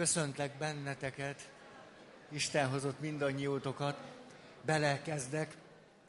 [0.00, 1.48] Köszöntlek benneteket,
[2.28, 3.98] Isten hozott mindannyiótokat,
[4.64, 5.56] belekezdek.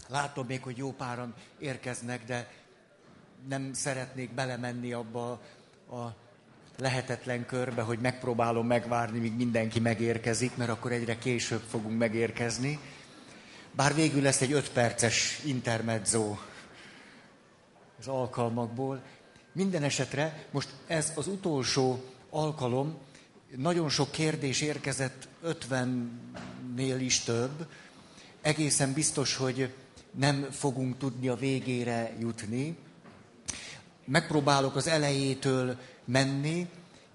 [0.08, 2.51] Látom még, hogy jó páran érkeznek, de
[3.47, 5.31] nem szeretnék belemenni abba
[5.89, 6.15] a
[6.77, 12.79] lehetetlen körbe, hogy megpróbálom megvárni, míg mindenki megérkezik, mert akkor egyre később fogunk megérkezni.
[13.71, 16.38] Bár végül lesz egy öt perces intermezzo
[17.99, 19.02] az alkalmakból.
[19.52, 23.09] Minden esetre most ez az utolsó alkalom,
[23.55, 27.67] nagyon sok kérdés érkezett, 50-nél is több.
[28.41, 29.73] Egészen biztos, hogy
[30.12, 32.77] nem fogunk tudni a végére jutni.
[34.05, 36.70] Megpróbálok az elejétől menni,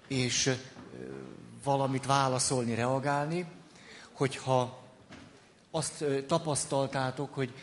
[0.07, 0.55] és
[1.63, 3.45] valamit válaszolni, reagálni,
[4.11, 4.83] hogyha
[5.71, 7.53] azt tapasztaltátok, hogy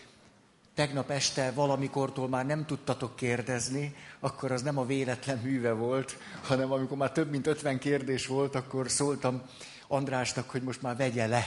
[0.74, 6.72] tegnap este valamikortól már nem tudtatok kérdezni, akkor az nem a véletlen műve volt, hanem
[6.72, 9.42] amikor már több mint 50 kérdés volt, akkor szóltam
[9.88, 11.44] Andrásnak, hogy most már vegye le,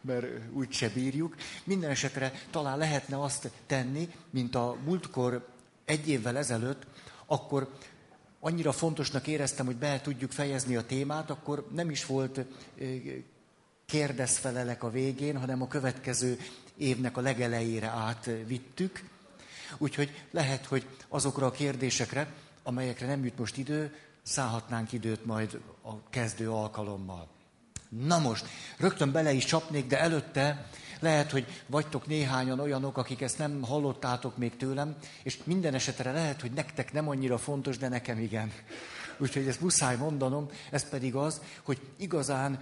[0.00, 1.36] mert úgyse bírjuk.
[1.64, 5.46] Minden esetre talán lehetne azt tenni, mint a múltkor
[5.84, 6.86] egy évvel ezelőtt,
[7.26, 7.72] akkor
[8.40, 12.40] annyira fontosnak éreztem, hogy be tudjuk fejezni a témát, akkor nem is volt
[13.86, 16.38] kérdezfelelek a végén, hanem a következő
[16.76, 19.04] évnek a legelejére átvittük.
[19.78, 26.08] Úgyhogy lehet, hogy azokra a kérdésekre, amelyekre nem jut most idő, szállhatnánk időt majd a
[26.10, 27.28] kezdő alkalommal.
[27.88, 28.46] Na most,
[28.78, 30.68] rögtön bele is csapnék, de előtte
[31.00, 36.40] lehet, hogy vagytok néhányan olyanok, akik ezt nem hallottátok még tőlem, és minden esetre lehet,
[36.40, 38.52] hogy nektek nem annyira fontos, de nekem igen.
[39.18, 42.58] Úgyhogy ezt muszáj mondanom, ez pedig az, hogy igazán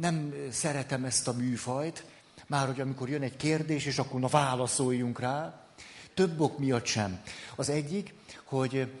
[0.00, 2.04] nem szeretem ezt a műfajt,
[2.52, 5.66] már hogy amikor jön egy kérdés, és akkor na válaszoljunk rá,
[6.14, 7.20] több ok miatt sem.
[7.56, 8.14] Az egyik,
[8.44, 8.92] hogy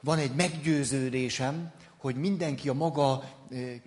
[0.00, 3.30] van egy meggyőződésem, hogy mindenki a maga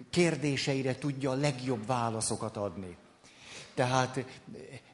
[0.09, 2.95] kérdéseire tudja a legjobb válaszokat adni.
[3.73, 4.25] Tehát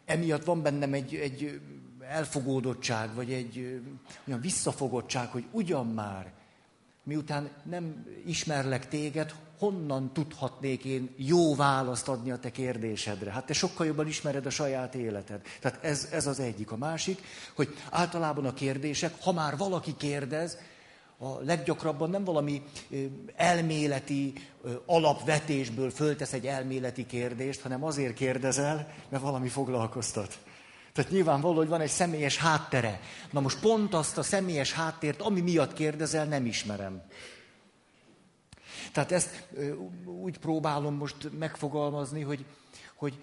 [0.06, 1.62] emiatt van bennem egy, egy
[2.00, 3.82] elfogódottság, vagy egy
[4.28, 6.32] olyan visszafogottság, hogy ugyan már,
[7.06, 13.32] miután nem ismerlek téged, honnan tudhatnék én jó választ adni a te kérdésedre?
[13.32, 15.42] Hát te sokkal jobban ismered a saját életed.
[15.60, 16.72] Tehát ez, ez az egyik.
[16.72, 17.22] A másik,
[17.56, 20.58] hogy általában a kérdések, ha már valaki kérdez,
[21.18, 22.62] a leggyakrabban nem valami
[23.36, 24.34] elméleti
[24.86, 30.40] alapvetésből föltesz egy elméleti kérdést, hanem azért kérdezel, mert valami foglalkoztat.
[30.96, 33.00] Tehát nyilvánvaló, hogy van egy személyes háttere.
[33.32, 37.02] Na most pont azt a személyes háttért, ami miatt kérdezel, nem ismerem.
[38.92, 39.48] Tehát ezt
[40.06, 42.46] úgy próbálom most megfogalmazni, hogy,
[42.96, 43.18] hogy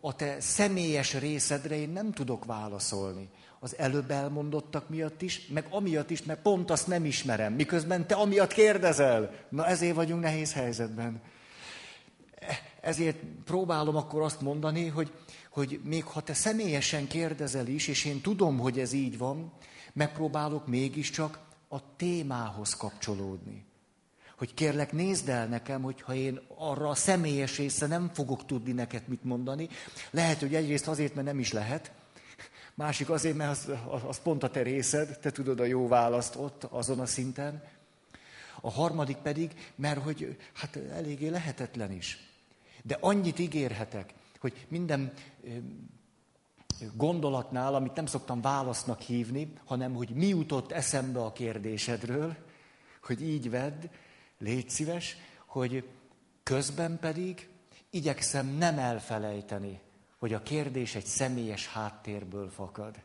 [0.00, 3.28] a te személyes részedre én nem tudok válaszolni.
[3.60, 7.52] Az előbb elmondottak miatt is, meg amiatt is, mert pont azt nem ismerem.
[7.52, 9.30] Miközben te amiatt kérdezel.
[9.48, 11.22] Na ezért vagyunk nehéz helyzetben.
[12.80, 15.12] Ezért próbálom akkor azt mondani, hogy,
[15.58, 19.52] hogy még ha te személyesen kérdezel is, és én tudom, hogy ez így van,
[19.92, 21.38] megpróbálok mégiscsak
[21.68, 23.66] a témához kapcsolódni
[24.38, 29.02] hogy kérlek nézd el nekem, hogyha én arra a személyes része nem fogok tudni neked
[29.08, 29.68] mit mondani.
[30.10, 31.92] Lehet, hogy egyrészt azért, mert nem is lehet,
[32.74, 33.70] másik azért, mert az,
[34.06, 37.62] az pont a te részed, te tudod a jó választ ott, azon a szinten.
[38.60, 42.18] A harmadik pedig, mert hogy hát eléggé lehetetlen is.
[42.82, 45.12] De annyit ígérhetek, hogy minden
[46.94, 52.36] gondolatnál, amit nem szoktam válasznak hívni, hanem hogy mi jutott eszembe a kérdésedről,
[53.02, 53.84] hogy így vedd,
[54.38, 55.16] Légy szíves,
[55.46, 55.88] hogy
[56.42, 57.48] közben pedig
[57.90, 59.80] igyekszem nem elfelejteni,
[60.18, 63.02] hogy a kérdés egy személyes háttérből fakad.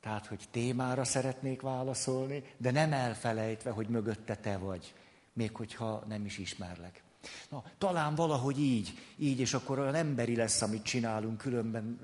[0.00, 4.94] Tehát, hogy témára szeretnék válaszolni, de nem elfelejtve, hogy mögötte te vagy,
[5.32, 7.02] még hogyha nem is ismerlek.
[7.48, 11.98] Na, talán valahogy így, így, és akkor olyan emberi lesz, amit csinálunk, különben...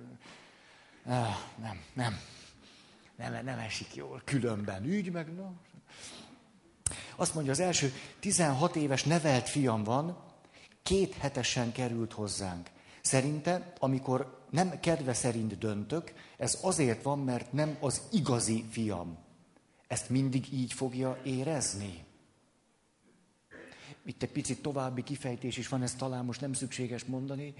[1.04, 2.18] Ah, nem, nem,
[3.16, 5.50] nem, nem esik jól, különben ügy, meg no,
[7.16, 10.16] azt mondja, az első 16 éves nevelt fiam van,
[10.82, 12.70] két hetesen került hozzánk.
[13.02, 19.18] Szerinte, amikor nem kedve szerint döntök, ez azért van, mert nem az igazi fiam.
[19.88, 22.04] Ezt mindig így fogja érezni.
[24.06, 27.54] Itt egy picit további kifejtés is van, ezt talán most nem szükséges mondani.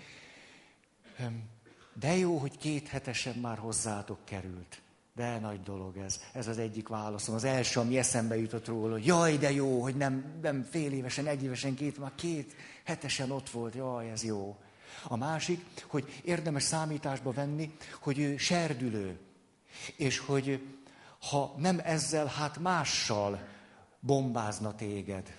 [1.92, 4.80] De jó, hogy két hetesen már hozzátok került.
[5.14, 6.20] De nagy dolog ez.
[6.32, 7.34] Ez az egyik válaszom.
[7.34, 11.26] Az első, ami eszembe jutott róla, hogy jaj, de jó, hogy nem, nem fél évesen,
[11.26, 12.54] egy évesen, két, már két
[12.84, 14.56] hetesen ott volt, jaj, ez jó.
[15.04, 19.18] A másik, hogy érdemes számításba venni, hogy ő serdülő.
[19.96, 20.66] És hogy
[21.30, 23.48] ha nem ezzel, hát mással
[24.00, 25.34] bombázna téged.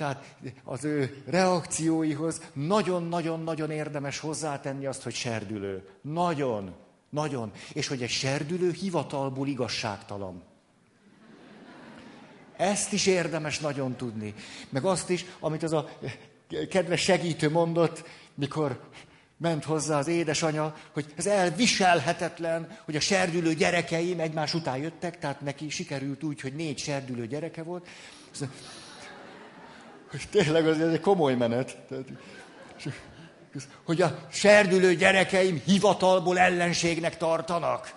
[0.00, 5.88] Tehát az ő reakcióihoz nagyon-nagyon-nagyon érdemes hozzátenni azt, hogy serdülő.
[6.00, 6.74] Nagyon,
[7.10, 7.50] nagyon.
[7.72, 10.42] És hogy egy serdülő hivatalból igazságtalan.
[12.56, 14.34] Ezt is érdemes nagyon tudni.
[14.68, 15.88] Meg azt is, amit az a
[16.70, 18.04] kedves segítő mondott,
[18.34, 18.80] mikor
[19.36, 25.40] ment hozzá az édesanya, hogy ez elviselhetetlen, hogy a serdülő gyerekeim egymás után jöttek, tehát
[25.40, 27.88] neki sikerült úgy, hogy négy serdülő gyereke volt.
[30.10, 31.78] Hogy tényleg az egy komoly menet.
[31.88, 32.08] Tehát,
[33.84, 37.94] hogy a serdülő gyerekeim hivatalból ellenségnek tartanak.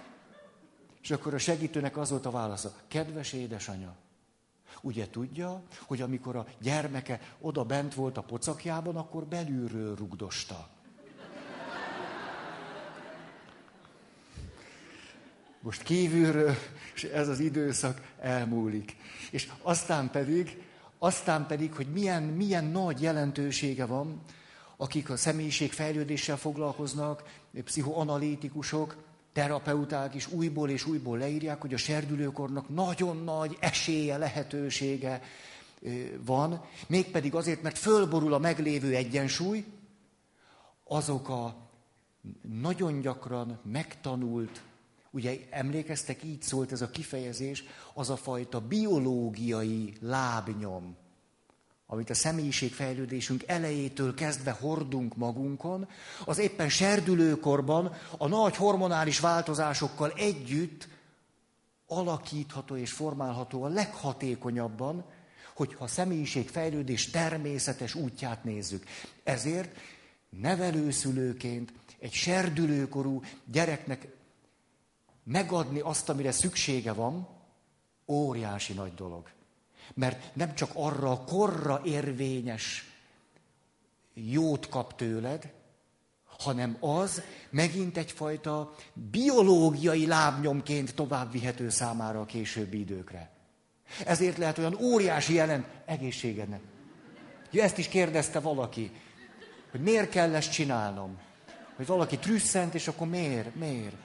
[1.01, 2.74] És akkor a segítőnek az volt a válasza.
[2.88, 3.95] Kedves édesanya,
[4.81, 10.69] ugye tudja, hogy amikor a gyermeke oda bent volt a pocakjában, akkor belülről rugdosta.
[15.60, 16.56] Most kívülről,
[16.95, 18.95] és ez az időszak elmúlik.
[19.31, 20.63] És aztán pedig,
[21.04, 24.22] aztán pedig, hogy milyen, milyen nagy jelentősége van,
[24.78, 27.24] akik a személyiségfejlődéssel foglalkoznak,
[27.64, 28.96] pszichoanalitikusok,
[29.34, 35.22] terapeuták is újból és újból leírják, hogy a serdülőkornak nagyon nagy esélye, lehetősége
[36.26, 39.66] van, mégpedig azért, mert fölborul a meglévő egyensúly,
[40.84, 41.56] azok a
[42.62, 44.62] nagyon gyakran megtanult,
[45.13, 47.63] ugye emlékeztek, így szólt ez a kifejezés,
[47.94, 50.95] az a fajta biológiai lábnyom,
[51.86, 55.88] amit a személyiségfejlődésünk elejétől kezdve hordunk magunkon,
[56.25, 60.88] az éppen serdülőkorban a nagy hormonális változásokkal együtt
[61.88, 65.06] alakítható és formálható a leghatékonyabban,
[65.56, 68.86] hogyha a személyiségfejlődés természetes útját nézzük.
[69.24, 69.77] Ezért
[70.30, 74.07] nevelőszülőként egy serdülőkorú gyereknek
[75.24, 77.28] megadni azt, amire szüksége van,
[78.08, 79.30] óriási nagy dolog.
[79.94, 82.92] Mert nem csak arra a korra érvényes
[84.14, 85.54] jót kap tőled,
[86.40, 93.31] hanem az megint egyfajta biológiai lábnyomként tovább vihető számára a későbbi időkre.
[94.06, 96.62] Ezért lehet olyan óriási jelent egészségednek.
[97.52, 98.92] Ja, ezt is kérdezte valaki,
[99.72, 101.18] hogy miért kell ezt csinálnom.
[101.75, 103.96] Hogy valaki trüsszent, és akkor miért, miért?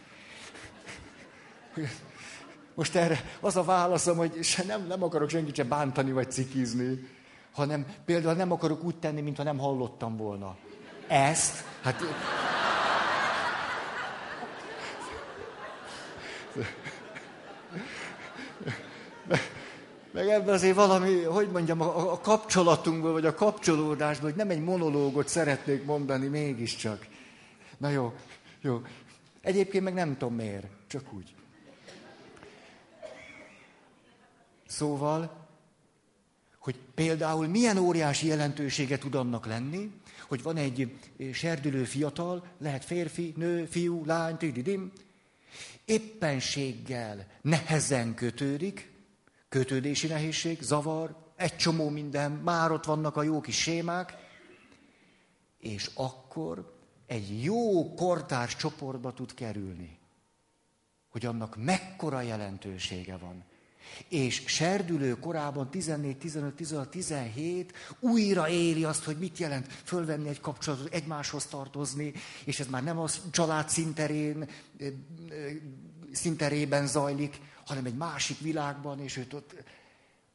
[2.75, 7.09] Most erre az a válaszom, hogy se nem, nem akarok senkit sem bántani vagy cikizni,
[7.53, 10.57] hanem például nem akarok úgy tenni, mintha nem hallottam volna.
[11.07, 12.03] Ezt, hát...
[20.13, 24.65] Meg ebben azért valami, hogy mondjam, a, a kapcsolatunkból, vagy a kapcsolódásból, hogy nem egy
[24.65, 27.07] monológot szeretnék mondani mégiscsak.
[27.77, 28.13] Na jó,
[28.61, 28.83] jó.
[29.43, 31.35] Egyébként meg nem tudom miért, csak úgy.
[34.69, 35.47] Szóval,
[36.59, 39.93] hogy például milyen óriási jelentősége tud annak lenni,
[40.29, 40.99] hogy van egy
[41.33, 44.93] serdülő fiatal, lehet férfi, nő, fiú, lány, tididim,
[45.85, 48.93] éppenséggel nehezen kötődik,
[49.49, 54.17] kötődési nehézség, zavar, egy csomó minden, már ott vannak a jó kis sémák,
[55.59, 56.77] és akkor
[57.07, 59.99] egy jó kortárs csoportba tud kerülni,
[61.09, 63.45] hogy annak mekkora jelentősége van.
[64.09, 70.41] És serdülő korában 14, 15, 16, 17 újra éli azt, hogy mit jelent fölvenni egy
[70.41, 72.13] kapcsolatot, egymáshoz tartozni,
[72.45, 74.49] és ez már nem a család szinterén,
[76.13, 79.55] szinterében zajlik, hanem egy másik világban, és őt ott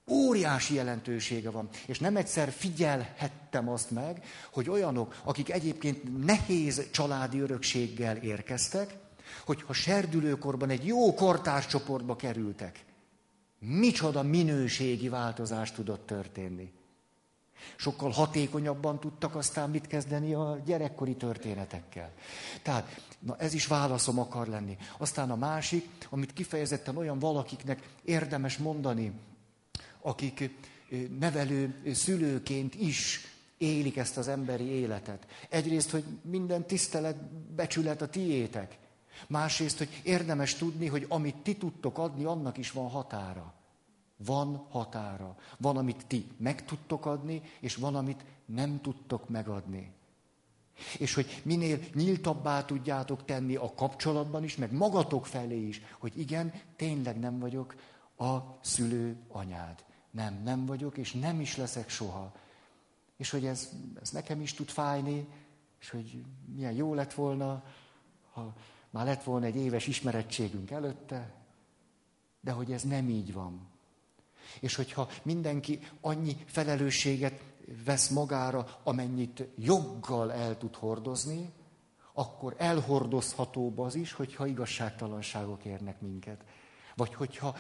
[0.08, 1.70] óriási jelentősége van.
[1.86, 8.96] És nem egyszer figyelhettem azt meg, hogy olyanok, akik egyébként nehéz családi örökséggel érkeztek,
[9.46, 12.80] hogyha serdülőkorban egy jó kortárcsoportba kerültek,
[13.66, 16.72] micsoda minőségi változás tudott történni.
[17.76, 22.12] Sokkal hatékonyabban tudtak aztán mit kezdeni a gyerekkori történetekkel.
[22.62, 24.78] Tehát, na ez is válaszom akar lenni.
[24.98, 29.12] Aztán a másik, amit kifejezetten olyan valakiknek érdemes mondani,
[30.02, 30.50] akik
[31.20, 33.22] nevelő szülőként is
[33.58, 35.28] élik ezt az emberi életet.
[35.50, 37.24] Egyrészt, hogy minden tisztelet,
[37.56, 38.78] becsület a tiétek.
[39.28, 43.54] Másrészt, hogy érdemes tudni, hogy amit ti tudtok adni, annak is van határa.
[44.18, 45.36] Van határa.
[45.58, 49.92] Van, amit ti meg tudtok adni, és van, amit nem tudtok megadni.
[50.98, 56.54] És hogy minél nyíltabbá tudjátok tenni a kapcsolatban is, meg magatok felé is, hogy igen,
[56.76, 57.76] tényleg nem vagyok
[58.18, 59.84] a szülő anyád.
[60.12, 62.32] Nem, nem vagyok, és nem is leszek soha.
[63.18, 63.70] És hogy ez,
[64.02, 65.28] ez nekem is tud fájni,
[65.80, 66.24] és hogy
[66.56, 67.64] milyen jó lett volna,
[68.32, 68.54] ha
[68.94, 71.34] már lett volna egy éves ismerettségünk előtte,
[72.42, 73.68] de hogy ez nem így van.
[74.60, 77.44] És hogyha mindenki annyi felelősséget
[77.86, 81.52] vesz magára, amennyit joggal el tud hordozni,
[82.14, 86.44] akkor elhordozhatóbb az is, hogyha igazságtalanságok érnek minket.
[86.96, 87.56] Vagy hogyha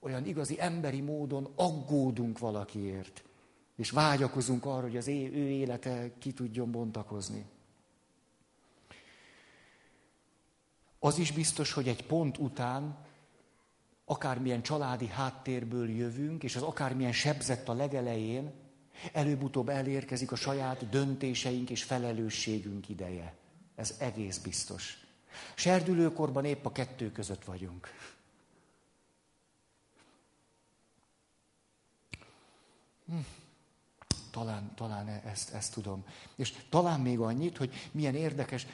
[0.00, 3.24] olyan igazi emberi módon aggódunk valakiért,
[3.76, 7.46] és vágyakozunk arra, hogy az ő élete ki tudjon bontakozni.
[10.98, 12.96] Az is biztos, hogy egy pont után,
[14.04, 18.52] akármilyen családi háttérből jövünk, és az akármilyen sebzett a legelején,
[19.12, 23.34] előbb-utóbb elérkezik a saját döntéseink és felelősségünk ideje.
[23.74, 25.06] Ez egész biztos.
[25.54, 27.88] Serdülőkorban épp a kettő között vagyunk.
[33.06, 33.16] Hm.
[34.30, 36.04] Talán, talán ezt, ezt tudom.
[36.36, 38.66] És talán még annyit, hogy milyen érdekes,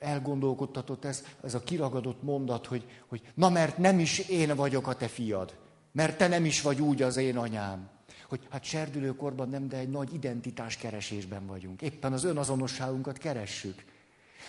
[0.00, 4.94] elgondolkodtatott ez, ez a kiragadott mondat, hogy, hogy na mert nem is én vagyok a
[4.94, 5.54] te fiad,
[5.92, 7.88] mert te nem is vagy úgy az én anyám.
[8.28, 11.82] Hogy hát serdülőkorban nem, de egy nagy identitás keresésben vagyunk.
[11.82, 13.84] Éppen az önazonosságunkat keressük.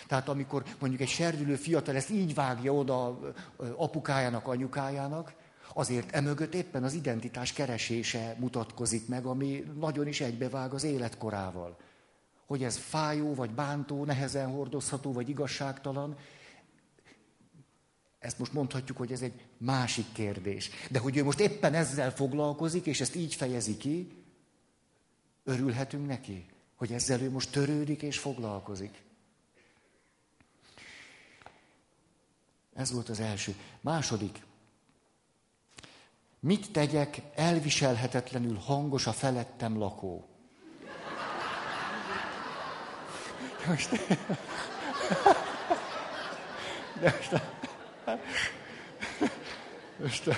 [0.08, 3.20] Tehát amikor mondjuk egy serdülő fiatal ezt így vágja oda
[3.76, 5.34] apukájának, anyukájának,
[5.74, 11.78] azért emögött éppen az identitás keresése mutatkozik meg, ami nagyon is egybevág az életkorával.
[12.52, 16.18] Hogy ez fájó, vagy bántó, nehezen hordozható, vagy igazságtalan,
[18.20, 20.70] ezt most mondhatjuk, hogy ez egy másik kérdés.
[20.90, 24.24] De hogy ő most éppen ezzel foglalkozik, és ezt így fejezi ki,
[25.44, 29.04] örülhetünk neki, hogy ezzel ő most törődik és foglalkozik.
[32.74, 33.56] Ez volt az első.
[33.82, 34.44] Második.
[36.40, 40.31] Mit tegyek elviselhetetlenül hangos a felettem lakó?
[43.68, 43.90] Most,
[47.02, 47.42] de most,
[50.02, 50.30] most,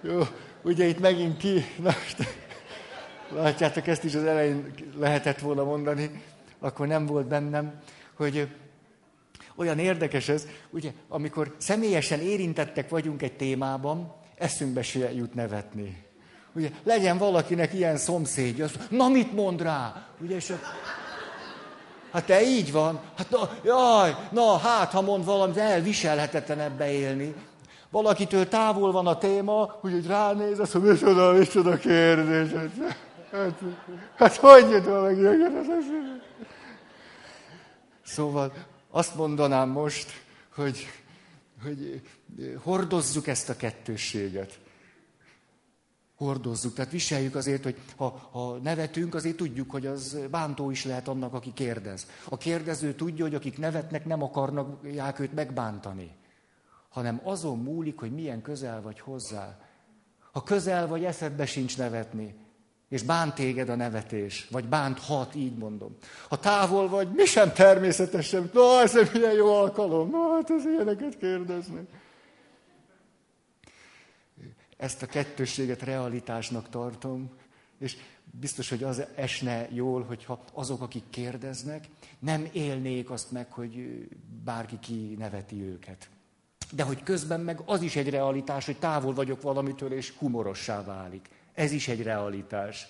[0.00, 0.20] jó,
[0.62, 2.16] ugye itt megint ki, na most,
[3.28, 6.22] látjátok, ezt is az elején lehetett volna mondani,
[6.58, 7.80] akkor nem volt bennem,
[8.14, 8.48] hogy
[9.54, 16.06] olyan érdekes ez, ugye, amikor személyesen érintettek vagyunk egy témában, eszünkbe se jut nevetni.
[16.52, 20.06] Ugye, legyen valakinek ilyen szomszédja, az, na mit mond rá?
[20.20, 20.58] Ugye, és a,
[22.12, 27.34] hát te így van, hát na, jaj, na hát, ha mond valamit, elviselhetetlen ebbe élni.
[27.90, 32.50] Valakitől távol van a téma, hogy ránéz, azt mondja, micsoda, micsoda kérdés.
[32.50, 32.70] Hát,
[33.32, 33.60] hát,
[34.16, 35.20] hát hogy jött valaki?
[38.04, 38.52] Szóval
[38.90, 40.12] azt mondanám most,
[40.54, 40.86] hogy,
[41.62, 42.00] hogy
[42.62, 44.58] hordozzuk ezt a kettősséget.
[46.18, 51.08] Hordozzuk, tehát viseljük azért, hogy ha, ha nevetünk, azért tudjuk, hogy az bántó is lehet
[51.08, 52.06] annak, aki kérdez.
[52.28, 54.84] A kérdező tudja, hogy akik nevetnek, nem akarnak
[55.18, 56.10] őt megbántani,
[56.88, 59.58] hanem azon múlik, hogy milyen közel vagy hozzá.
[60.32, 62.34] Ha közel vagy, eszedbe sincs nevetni.
[62.88, 65.96] És bánt téged a nevetés, vagy bánt hat, így mondom.
[66.28, 68.50] Ha távol vagy, mi sem természetesen.
[68.52, 70.10] Na, ez egy milyen jó alkalom.
[70.10, 71.88] Na, hát ez ilyeneket kérdezni.
[74.78, 77.30] Ezt a kettősséget realitásnak tartom,
[77.78, 84.08] és biztos, hogy az esne jól, hogyha azok, akik kérdeznek, nem élnék azt meg, hogy
[84.44, 86.08] bárki ki neveti őket.
[86.72, 91.28] De hogy közben meg az is egy realitás, hogy távol vagyok valamitől, és humorossá válik.
[91.54, 92.88] Ez is egy realitás.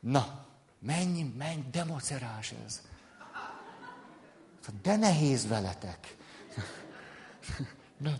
[0.00, 0.46] Na,
[0.78, 2.88] menj, menj, de macerás ez.
[4.82, 6.16] De nehéz veletek.
[7.96, 8.18] Na,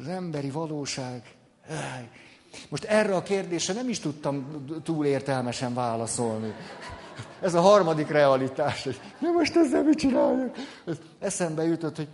[0.00, 1.34] az emberi valóság.
[2.68, 6.54] Most erre a kérdésre nem is tudtam túl értelmesen válaszolni.
[7.40, 8.88] Ez a harmadik realitás.
[9.18, 10.56] Na most ezzel mit csináljuk?
[11.18, 12.08] Eszembe jutott, hogy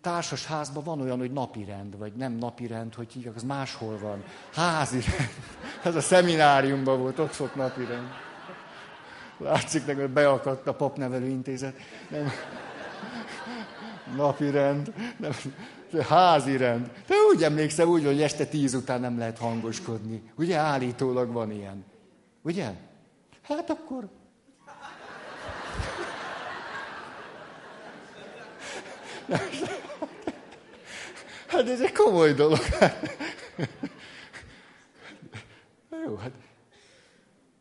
[0.00, 4.24] társas házban van olyan, hogy napirend, vagy nem napirend, hogy hívják, az máshol van.
[4.52, 5.30] Házi rend.
[5.82, 8.08] Ez a szemináriumban volt, ott volt napirend.
[9.38, 11.76] Látszik nekem, hogy beakadt a papnevelő intézet.
[12.10, 12.30] Nem.
[14.16, 14.92] Napirend.
[15.16, 15.32] Nem.
[16.08, 16.90] Házi rend.
[17.06, 20.22] De úgy emlékszem, úgy, hogy este tíz után nem lehet hangoskodni.
[20.36, 21.84] Ugye állítólag van ilyen.
[22.42, 22.70] Ugye?
[23.42, 24.08] Hát akkor
[31.46, 32.58] Hát ez egy komoly dolog.
[36.06, 36.30] Jó, hát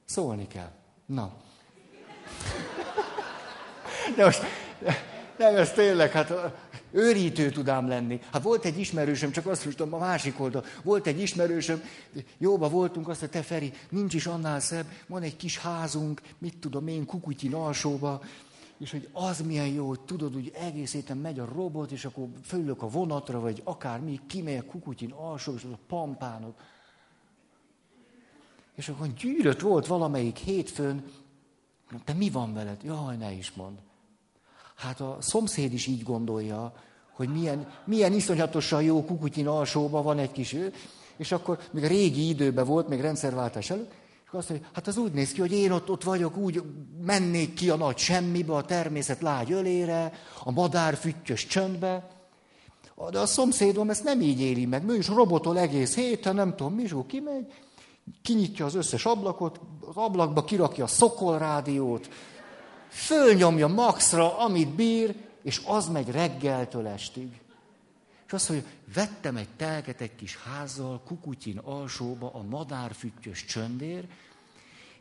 [0.06, 0.72] szólni kell.
[1.06, 1.34] Na.
[4.16, 4.42] De most,
[5.38, 6.34] nem, ez tényleg, hát
[6.98, 8.20] őrítő tudám lenni.
[8.32, 11.82] Hát volt egy ismerősöm, csak azt mondtam, a másik oldal, volt egy ismerősöm,
[12.38, 16.58] jóba voltunk, azt mondta, te Feri, nincs is annál szebb, van egy kis házunk, mit
[16.58, 18.22] tudom én, kukutyin alsóba,
[18.78, 22.28] és hogy az milyen jó, hogy tudod, hogy egész héten megy a robot, és akkor
[22.44, 26.56] fölök a vonatra, vagy akármi, kimegy a kukutyin alsó, és az a pampánok.
[28.76, 31.04] És akkor gyűrött volt valamelyik hétfőn,
[32.04, 32.84] te mi van veled?
[32.84, 33.78] Jaj, ne is mond.
[34.76, 36.74] Hát a szomszéd is így gondolja,
[37.18, 40.74] hogy milyen, milyen iszonyatosan jó kukutyin alsóban van egy kis ő,
[41.18, 43.92] és akkor még a régi időben volt, még rendszerváltás előtt,
[44.26, 46.64] és azt mondja, hát az úgy néz ki, hogy én ott, ott vagyok, úgy
[47.06, 52.10] mennék ki a nagy semmibe, a természet lágy ölére, a madár füttyös csöndbe,
[53.12, 54.90] de a szomszédom ezt nem így éli meg.
[54.90, 57.54] Ő is robotol egész héten, nem tudom, mi, kimegy,
[58.22, 62.10] kinyitja az összes ablakot, az ablakba kirakja a szokol rádiót,
[62.90, 67.42] fölnyomja maxra, amit bír, és az megy reggeltől estig.
[68.28, 74.08] És azt mondja, vettem egy telket egy kis házzal, kukutyin alsóba, a madárfüttyös csöndér,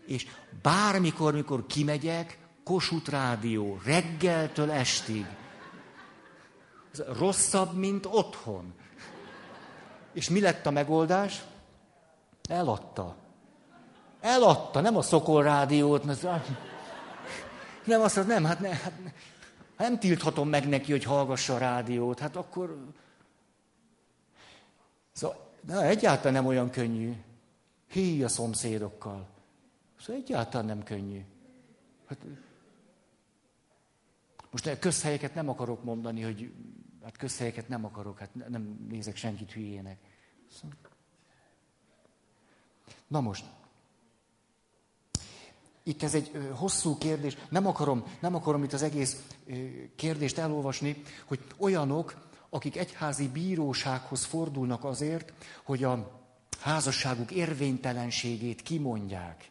[0.06, 0.26] és
[0.62, 5.26] bármikor, mikor kimegyek, Kossuth Rádió, reggeltől estig.
[6.92, 8.74] Ez rosszabb, mint otthon.
[10.12, 11.44] És mi lett a megoldás?
[12.48, 13.16] Eladta.
[14.20, 16.26] Eladta, nem a Szokol rádiót, mert
[17.84, 18.92] nem azt nem, hát, ne, hát
[19.76, 22.92] nem tilthatom meg neki, hogy hallgassa a rádiót, hát akkor...
[25.12, 27.12] Szóval na, egyáltalán nem olyan könnyű.
[27.86, 29.28] Hí a szomszédokkal.
[30.00, 31.24] Szóval egyáltalán nem könnyű.
[32.06, 32.18] Hát,
[34.50, 36.52] most közhelyeket nem akarok mondani, hogy
[37.02, 39.98] hát közhelyeket nem akarok, hát nem nézek senkit hülyének.
[43.06, 43.44] Na most,
[45.86, 49.22] itt ez egy hosszú kérdés, nem akarom, nem akarom itt az egész
[49.96, 55.32] kérdést elolvasni, hogy olyanok, akik egyházi bírósághoz fordulnak azért,
[55.64, 56.20] hogy a
[56.60, 59.50] házasságuk érvénytelenségét kimondják.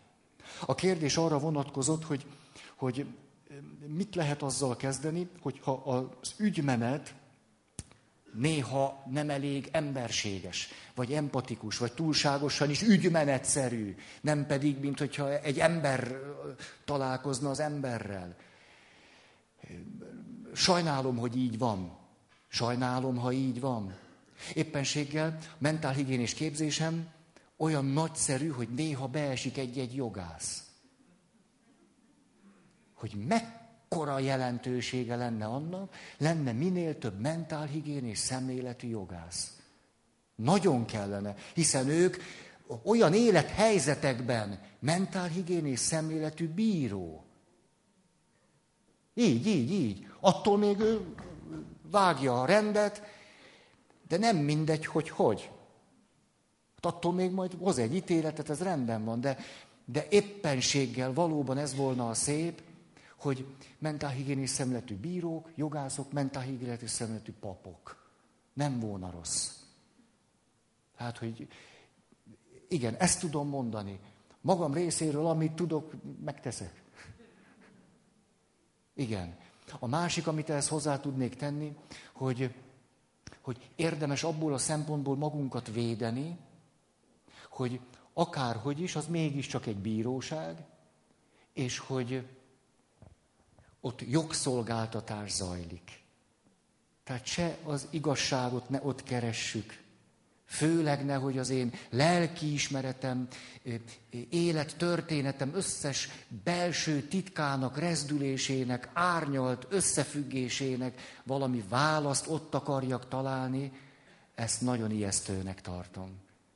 [0.65, 2.25] A kérdés arra vonatkozott, hogy,
[2.75, 3.05] hogy
[3.87, 7.13] mit lehet azzal kezdeni, hogyha az ügymenet
[8.37, 15.59] néha nem elég emberséges, vagy empatikus, vagy túlságosan is ügymenetszerű, nem pedig, mint hogyha egy
[15.59, 16.19] ember
[16.85, 18.35] találkozna az emberrel.
[20.53, 21.97] Sajnálom, hogy így van.
[22.47, 23.95] Sajnálom, ha így van.
[24.53, 27.07] Éppenséggel mentálhigiénés képzésem
[27.57, 30.63] olyan nagyszerű, hogy néha beesik egy-egy jogász.
[32.93, 33.64] Hogy meg
[33.95, 39.57] mekkora jelentősége lenne annak, lenne minél több mentálhigiénés szemléletű jogász.
[40.35, 42.17] Nagyon kellene, hiszen ők
[42.83, 47.23] olyan élethelyzetekben mentálhigiénés szemléletű bíró.
[49.13, 50.07] Így, így, így.
[50.19, 50.99] Attól még ő
[51.91, 53.01] vágja a rendet,
[54.07, 55.51] de nem mindegy, hogy hogy.
[56.75, 59.37] Hát attól még majd hoz egy ítéletet, ez rendben van, de,
[59.85, 62.61] de éppenséggel valóban ez volna a szép,
[63.15, 68.09] hogy mentálhigiénés szemletű bírók, jogászok, mentálhigiénés szemletű papok.
[68.53, 69.51] Nem volna rossz.
[70.95, 71.47] Hát, hogy
[72.67, 73.99] igen, ezt tudom mondani.
[74.41, 76.83] Magam részéről, amit tudok, megteszek.
[78.93, 79.37] Igen.
[79.79, 81.75] A másik, amit ehhez hozzá tudnék tenni,
[82.13, 82.55] hogy,
[83.41, 86.37] hogy érdemes abból a szempontból magunkat védeni,
[87.49, 87.79] hogy
[88.13, 90.65] akárhogy is, az mégiscsak egy bíróság,
[91.53, 92.27] és hogy
[93.85, 96.03] ott jogszolgáltatás zajlik.
[97.03, 99.83] Tehát se az igazságot ne ott keressük,
[100.47, 103.27] Főleg nehogy az én lelkiismeretem,
[104.29, 106.09] élettörténetem összes
[106.43, 113.71] belső titkának, rezdülésének, árnyalt összefüggésének valami választ ott akarjak találni,
[114.35, 116.09] ezt nagyon ijesztőnek tartom.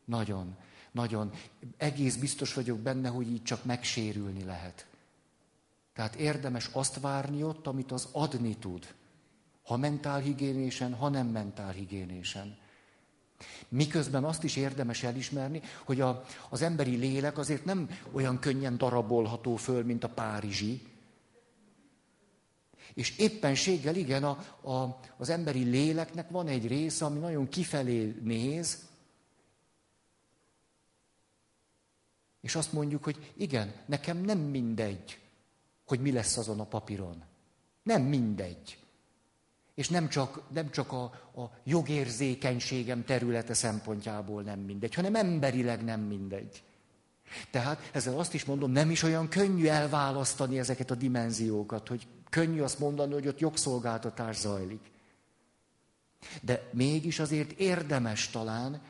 [0.06, 0.56] Nagyon,
[0.92, 1.32] nagyon.
[1.78, 4.89] Egész biztos vagyok benne, hogy így csak megsérülni lehet.
[6.00, 8.96] Tehát érdemes azt várni ott, amit az adni tud.
[9.64, 12.58] Ha mentálhigiénésen, ha nem mentálhigiénésen.
[13.70, 19.56] Miközben azt is érdemes elismerni, hogy a, az emberi lélek azért nem olyan könnyen darabolható
[19.56, 20.88] föl, mint a párizsi.
[22.94, 24.38] És éppenséggel igen, a,
[24.72, 28.88] a, az emberi léleknek van egy része, ami nagyon kifelé néz,
[32.42, 35.20] és azt mondjuk, hogy igen, nekem nem mindegy,
[35.90, 37.24] hogy mi lesz azon a papíron.
[37.84, 38.78] Nem mindegy.
[39.76, 41.04] És nem csak, nem csak a,
[41.36, 46.64] a jogérzékenységem területe szempontjából nem mindegy, hanem emberileg nem mindegy.
[47.52, 52.62] Tehát ezzel azt is mondom, nem is olyan könnyű elválasztani ezeket a dimenziókat, hogy könnyű
[52.62, 54.92] azt mondani, hogy ott jogszolgáltatás zajlik.
[56.42, 58.82] De mégis azért érdemes talán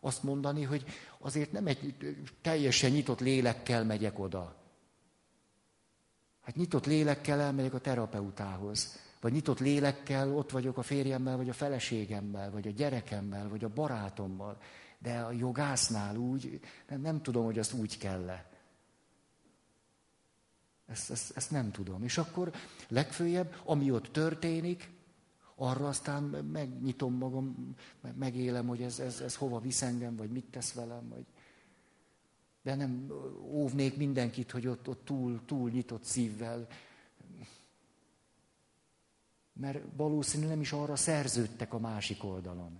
[0.00, 0.84] azt mondani, hogy
[1.18, 1.94] azért nem egy
[2.42, 4.63] teljesen nyitott lélekkel megyek oda.
[6.44, 8.98] Hát nyitott lélekkel elmegyek a terapeutához.
[9.20, 13.68] Vagy nyitott lélekkel ott vagyok a férjemmel, vagy a feleségemmel, vagy a gyerekemmel, vagy a
[13.68, 14.58] barátommal.
[14.98, 18.50] De a jogásznál úgy, nem, nem tudom, hogy azt úgy kell-e.
[20.86, 22.02] Ezt, ezt, ezt nem tudom.
[22.02, 22.52] És akkor
[22.88, 24.90] legfőjebb, ami ott történik,
[25.54, 27.74] arra aztán megnyitom magam,
[28.18, 31.24] megélem, hogy ez, ez, ez hova visz engem, vagy mit tesz velem, vagy...
[32.64, 36.66] De nem óvnék mindenkit, hogy ott, ott túl, túl nyitott szívvel.
[39.52, 42.78] Mert valószínűleg nem is arra szerződtek a másik oldalon.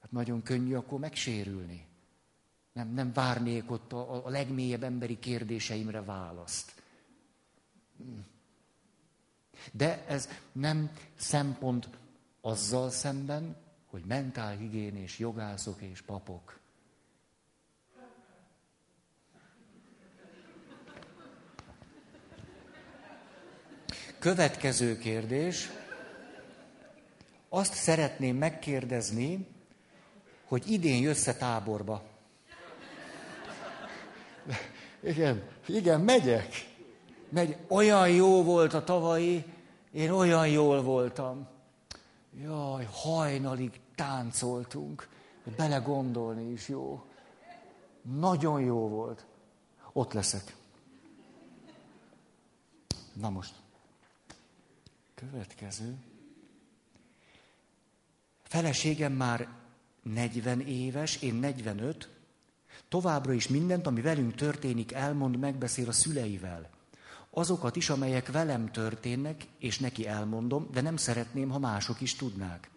[0.00, 1.86] Hát nagyon könnyű akkor megsérülni.
[2.72, 6.82] Nem, nem várnék ott a, a legmélyebb emberi kérdéseimre választ.
[9.72, 11.88] De ez nem szempont
[12.40, 16.59] azzal szemben, hogy mentálhigiénés jogászok és papok.
[24.20, 25.70] Következő kérdés.
[27.48, 29.46] Azt szeretném megkérdezni,
[30.44, 32.02] hogy idén jössz-e táborba?
[35.00, 36.48] Igen, igen, megyek.
[37.28, 37.56] Megy.
[37.68, 39.44] Olyan jó volt a tavalyi,
[39.92, 41.48] én olyan jól voltam.
[42.42, 45.08] Jaj, hajnalig táncoltunk.
[45.56, 47.02] Belegondolni is jó.
[48.18, 49.26] Nagyon jó volt.
[49.92, 50.56] Ott leszek.
[53.12, 53.54] Na most.
[55.20, 55.96] Következő.
[58.42, 59.48] Feleségem már
[60.02, 62.08] 40 éves, én 45,
[62.88, 66.70] továbbra is mindent, ami velünk történik, elmond, megbeszél a szüleivel.
[67.30, 72.70] Azokat is, amelyek velem történnek, és neki elmondom, de nem szeretném, ha mások is tudnák.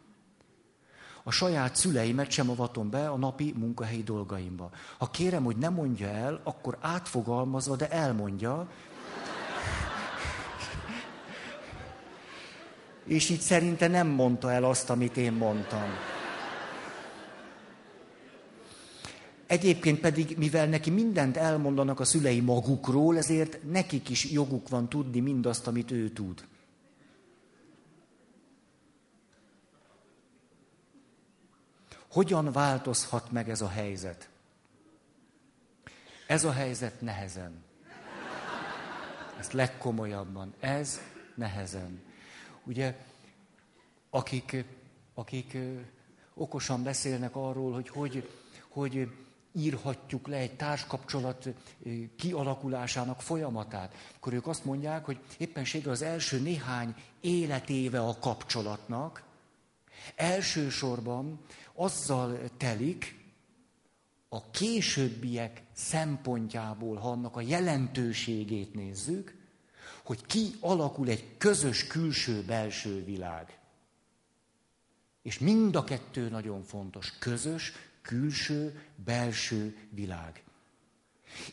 [1.24, 4.72] A saját szüleimet sem avatom be a napi munkahelyi dolgaimba.
[4.98, 8.72] Ha kérem, hogy ne mondja el, akkor átfogalmazva, de elmondja,
[13.06, 15.90] és így szerinte nem mondta el azt, amit én mondtam.
[19.48, 25.20] Egyébként pedig, mivel neki mindent elmondanak a szülei magukról, ezért nekik is joguk van tudni
[25.20, 26.48] mindazt, amit ő tud.
[32.12, 34.30] Hogyan változhat meg ez a helyzet?
[36.28, 37.64] Ez a helyzet nehezen.
[39.40, 40.54] Ezt legkomolyabban.
[40.60, 41.02] Ez
[41.36, 42.02] nehezen.
[42.64, 42.96] Ugye,
[44.10, 44.66] akik,
[45.14, 45.58] akik
[46.34, 48.30] okosan beszélnek arról, hogy hogy,
[48.70, 49.10] hogy
[49.52, 51.48] írhatjuk le egy társkapcsolat
[52.16, 59.24] kialakulásának folyamatát, akkor ők azt mondják, hogy éppenséggel az első néhány életéve a kapcsolatnak
[60.16, 61.40] elsősorban
[61.74, 63.22] azzal telik,
[64.30, 69.43] a későbbiek szempontjából, ha annak a jelentőségét nézzük,
[70.04, 73.58] hogy ki alakul egy közös külső-belső világ.
[75.22, 77.18] És mind a kettő nagyon fontos.
[77.20, 80.44] Közös, külső, belső világ.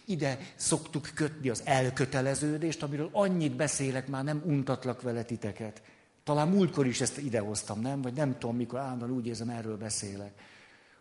[0.05, 5.83] Ide szoktuk kötni az elköteleződést, amiről annyit beszélek, már nem untatlak vele titeket.
[6.25, 8.03] Talán múltkor is ezt idehoztam, nem?
[8.03, 10.33] Vagy nem tudom, mikor állandóan úgy érzem, erről beszélek.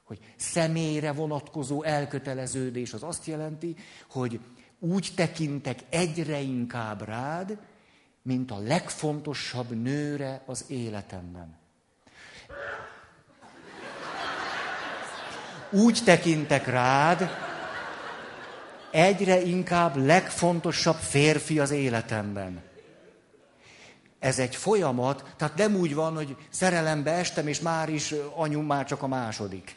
[0.04, 3.76] Hogy személyre vonatkozó elköteleződés az azt jelenti,
[4.10, 4.40] hogy
[4.80, 7.58] úgy tekintek egyre inkább rád,
[8.22, 11.58] mint a legfontosabb nőre az életemben.
[15.72, 17.30] Úgy tekintek rád,
[18.92, 22.62] egyre inkább legfontosabb férfi az életemben.
[24.20, 28.86] Ez egy folyamat, tehát nem úgy van, hogy szerelembe estem, és már is anyu már
[28.86, 29.76] csak a második.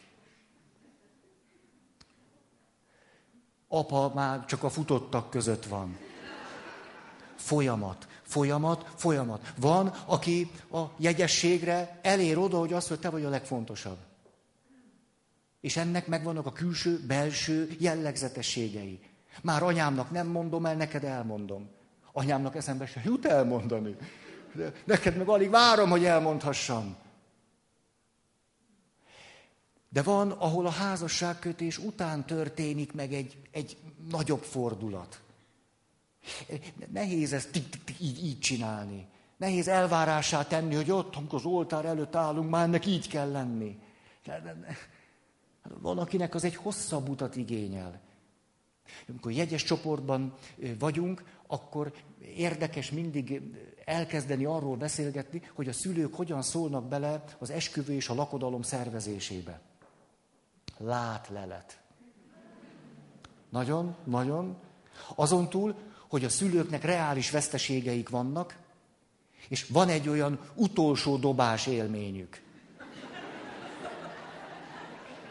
[3.74, 5.98] Apa már csak a futottak között van.
[7.36, 9.52] Folyamat, folyamat, folyamat.
[9.56, 13.96] Van, aki a jegyességre elér oda, hogy azt, hogy te vagy a legfontosabb.
[15.60, 19.00] És ennek megvannak a külső, belső jellegzetességei.
[19.42, 21.70] Már anyámnak nem mondom el, neked elmondom.
[22.12, 23.96] Anyámnak eszembe se jut elmondani.
[24.52, 26.96] De neked meg alig várom, hogy elmondhassam.
[29.92, 33.76] De van, ahol a házasságkötés után történik meg egy, egy
[34.10, 35.20] nagyobb fordulat.
[36.92, 37.56] Nehéz ezt
[37.98, 39.06] így, így csinálni.
[39.36, 43.78] Nehéz elvárásá tenni, hogy ott, amikor az oltár előtt állunk, már ennek így kell lenni.
[45.80, 48.00] Van, akinek az egy hosszabb utat igényel.
[49.08, 50.34] Amikor jegyes csoportban
[50.78, 51.92] vagyunk, akkor
[52.36, 53.42] érdekes mindig
[53.84, 59.60] elkezdeni arról beszélgetni, hogy a szülők hogyan szólnak bele az esküvő és a lakodalom szervezésébe
[60.84, 61.80] látlelet.
[63.50, 64.56] Nagyon, nagyon.
[65.14, 65.74] Azon túl,
[66.08, 68.56] hogy a szülőknek reális veszteségeik vannak,
[69.48, 72.40] és van egy olyan utolsó dobás élményük.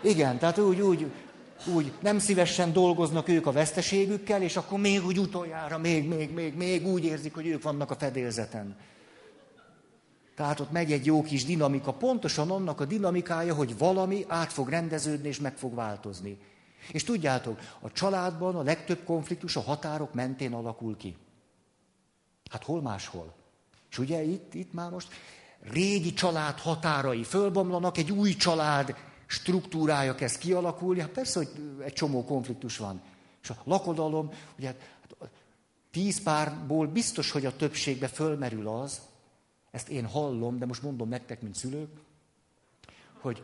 [0.01, 1.11] Igen, tehát úgy, úgy,
[1.73, 6.55] úgy nem szívesen dolgoznak ők a veszteségükkel, és akkor még úgy utoljára, még, még, még,
[6.55, 8.77] még úgy érzik, hogy ők vannak a fedélzeten.
[10.41, 14.69] Tehát ott megy egy jó kis dinamika, pontosan annak a dinamikája, hogy valami át fog
[14.69, 16.37] rendeződni és meg fog változni.
[16.91, 21.15] És tudjátok, a családban a legtöbb konfliktus a határok mentén alakul ki.
[22.49, 23.33] Hát hol máshol?
[23.89, 25.07] És ugye itt, itt már most
[25.59, 30.99] régi család határai fölbomlanak, egy új család struktúrája kezd kialakulni.
[30.99, 31.49] Hát persze, hogy
[31.83, 33.01] egy csomó konfliktus van.
[33.41, 34.81] És a lakodalom, ugye hát
[35.91, 39.09] tíz párból biztos, hogy a többségbe fölmerül az,
[39.71, 41.89] ezt én hallom, de most mondom nektek, mint szülők,
[43.19, 43.43] hogy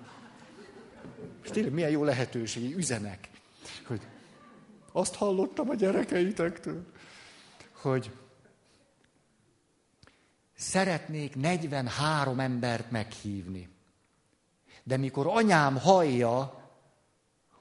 [1.43, 3.29] és tényleg milyen jó lehetőség, üzenek,
[3.87, 4.01] hogy
[4.91, 6.85] azt hallottam a gyerekeitektől,
[7.71, 8.11] hogy
[10.55, 13.69] szeretnék 43 embert meghívni.
[14.83, 16.65] De mikor anyám hallja,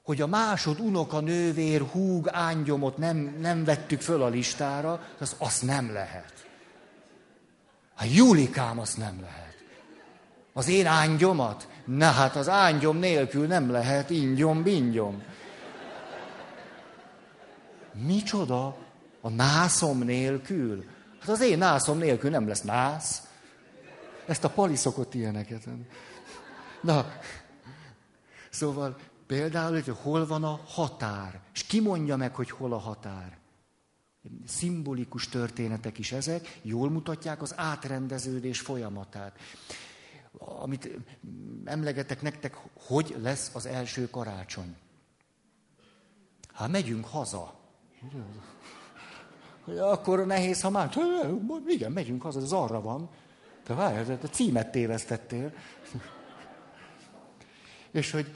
[0.02, 5.62] hogy a másod unoka nővér húg ángyomot nem, nem vettük föl a listára, az azt
[5.62, 6.45] nem lehet.
[7.96, 9.54] Hát Julikám, azt nem lehet.
[10.52, 11.68] Az én ángyomat?
[11.84, 15.22] Na hát az ángyom nélkül nem lehet ingyom, bingyom.
[17.92, 18.76] Micsoda?
[19.20, 20.84] A nászom nélkül?
[21.20, 23.22] Hát az én nászom nélkül nem lesz nász.
[24.26, 25.64] Ezt a pali szokott ilyeneket.
[26.80, 27.12] Na,
[28.50, 33.38] szóval például, hogy hol van a határ, és ki mondja meg, hogy hol a határ.
[34.46, 39.38] Szimbolikus történetek is ezek, jól mutatják az átrendeződés folyamatát.
[40.38, 40.90] Amit
[41.64, 44.76] emlegetek nektek, hogy lesz az első karácsony.
[46.52, 47.54] Hát megyünk haza.
[49.64, 50.96] Akkor nehéz, ha már...
[51.66, 53.10] Igen, megyünk haza, ez arra van.
[53.62, 55.52] Te várj, a címet tévesztettél.
[57.90, 58.34] És hogy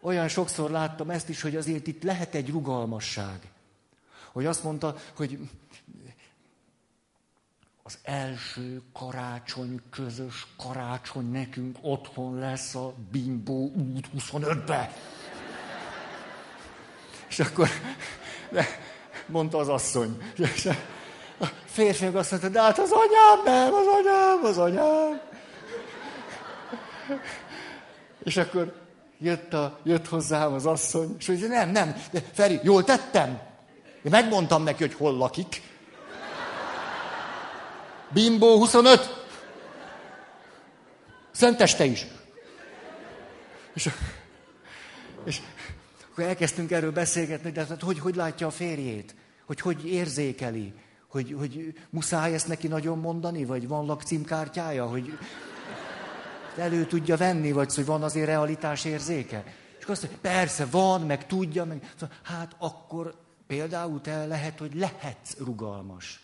[0.00, 3.50] olyan sokszor láttam ezt is, hogy azért itt lehet egy rugalmasság
[4.36, 5.38] hogy azt mondta, hogy
[7.82, 14.92] az első karácsony, közös karácsony nekünk otthon lesz a Bimbó út 25-be.
[17.28, 17.68] És akkor
[18.50, 18.66] de,
[19.26, 20.22] mondta az asszony.
[20.36, 20.66] És
[21.38, 25.20] a férfi azt mondta, de hát az anyám nem, az anyám, az anyám.
[28.24, 28.74] És akkor
[29.18, 33.54] jött, a, jött hozzám az asszony, és mondja, nem, nem, de Feri, jól tettem?
[34.06, 35.62] Én megmondtam neki, hogy hol lakik.
[38.08, 39.24] Bimbó 25.
[41.30, 42.06] Szenteste is.
[43.74, 43.90] És,
[45.24, 45.40] és
[46.10, 49.14] akkor elkezdtünk erről beszélgetni, de hát hogy, hogy látja a férjét?
[49.46, 50.72] Hogy hogy érzékeli?
[51.08, 53.44] Hogy, hogy muszáj ezt neki nagyon mondani?
[53.44, 54.86] Vagy van lakcímkártyája?
[54.86, 55.18] Hogy
[56.56, 57.52] elő tudja venni?
[57.52, 59.44] Vagy hogy van azért realitás érzéke?
[59.78, 61.92] És azt mondja, persze, van, meg tudja, meg...
[62.22, 66.20] Hát akkor Például te lehet, hogy lehetsz rugalmas.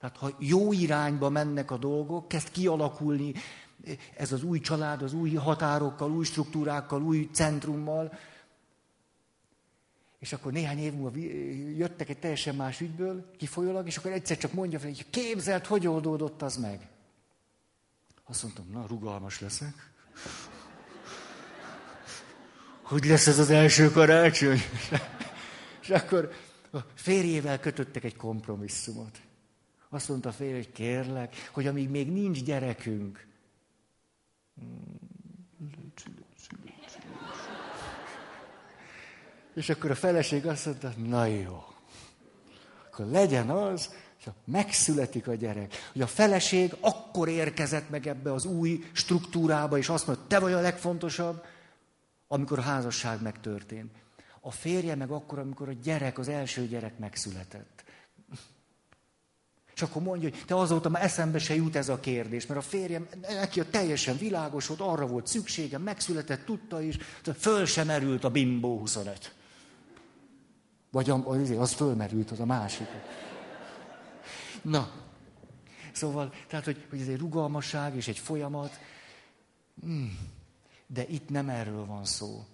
[0.00, 3.34] Tehát ha jó irányba mennek a dolgok, kezd kialakulni
[4.16, 8.18] ez az új család, az új határokkal, új struktúrákkal, új centrummal,
[10.18, 11.18] és akkor néhány év múlva
[11.76, 15.86] jöttek egy teljesen más ügyből, kifolyólag, és akkor egyszer csak mondja fel, hogy képzelt, hogy
[15.86, 16.88] oldódott az meg.
[18.24, 19.74] Azt mondtam, na, rugalmas leszek.
[22.82, 24.58] Hogy lesz ez az első karácsony?
[25.86, 26.32] És akkor
[26.72, 29.20] a férjével kötöttek egy kompromisszumot.
[29.88, 33.26] Azt mondta a férj, hogy kérlek, hogy amíg még nincs gyerekünk,
[39.54, 41.64] és akkor a feleség azt mondta, na jó,
[42.86, 45.74] akkor legyen az, és megszületik a gyerek.
[45.92, 50.52] Hogy a feleség akkor érkezett meg ebbe az új struktúrába, és azt mondta, te vagy
[50.52, 51.44] a legfontosabb,
[52.28, 54.05] amikor a házasság megtörtént.
[54.46, 57.84] A férje meg akkor, amikor a gyerek, az első gyerek megszületett.
[59.74, 62.62] És akkor mondja, hogy te azóta már eszembe se jut ez a kérdés, mert a
[62.62, 66.98] férjem, neki a teljesen világos volt, arra volt szüksége, megszületett, tudta is,
[67.38, 69.34] föl sem merült a bimbó 25.
[70.90, 72.88] Vagy az, az fölmerült, az a másik.
[74.62, 74.90] Na,
[75.92, 78.78] szóval, tehát, hogy, hogy ez egy rugalmasság és egy folyamat,
[79.80, 80.18] hmm.
[80.86, 82.44] de itt nem erről van szó.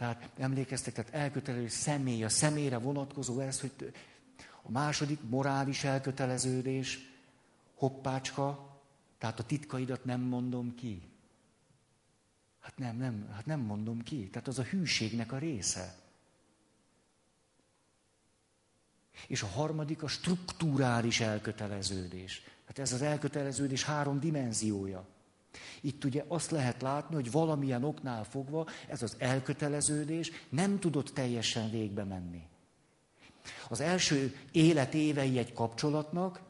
[0.00, 3.92] Tehát emlékeztek, tehát elkötelező személy, a személyre vonatkozó ez, hogy
[4.62, 6.98] a második morális elköteleződés,
[7.74, 8.78] hoppácska,
[9.18, 11.02] tehát a titkaidat nem mondom ki.
[12.60, 14.28] Hát nem, nem, hát nem mondom ki.
[14.28, 15.98] Tehát az a hűségnek a része.
[19.26, 22.42] És a harmadik a strukturális elköteleződés.
[22.66, 25.06] Hát ez az elköteleződés három dimenziója.
[25.80, 31.70] Itt ugye azt lehet látni, hogy valamilyen oknál fogva ez az elköteleződés nem tudott teljesen
[31.70, 32.42] végbe menni.
[33.68, 36.40] Az első életévei egy kapcsolatnak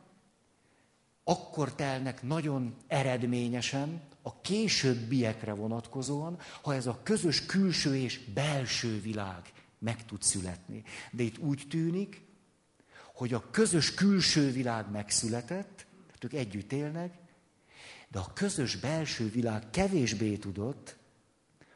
[1.24, 9.52] akkor telnek nagyon eredményesen a későbbiekre vonatkozóan, ha ez a közös külső és belső világ
[9.78, 10.82] meg tud születni.
[11.10, 12.22] De itt úgy tűnik,
[13.14, 17.18] hogy a közös külső világ megszületett, tehát ők együtt élnek,
[18.10, 20.96] de a közös belső világ kevésbé tudott,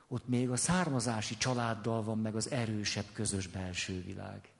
[0.08, 4.52] ott még a származási családdal van meg az erősebb közös belső világ.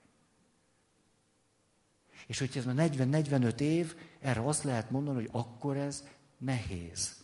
[2.26, 6.04] És hogyha ez már 40-45 év, erre azt lehet mondani, hogy akkor ez
[6.38, 7.22] nehéz.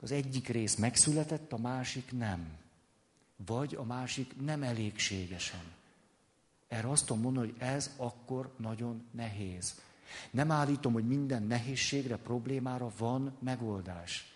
[0.00, 2.58] Az egyik rész megszületett, a másik nem.
[3.46, 5.72] Vagy a másik nem elégségesen.
[6.68, 9.80] Erre azt tudom mondani, hogy ez akkor nagyon nehéz.
[10.30, 14.33] Nem állítom, hogy minden nehézségre, problémára van megoldás.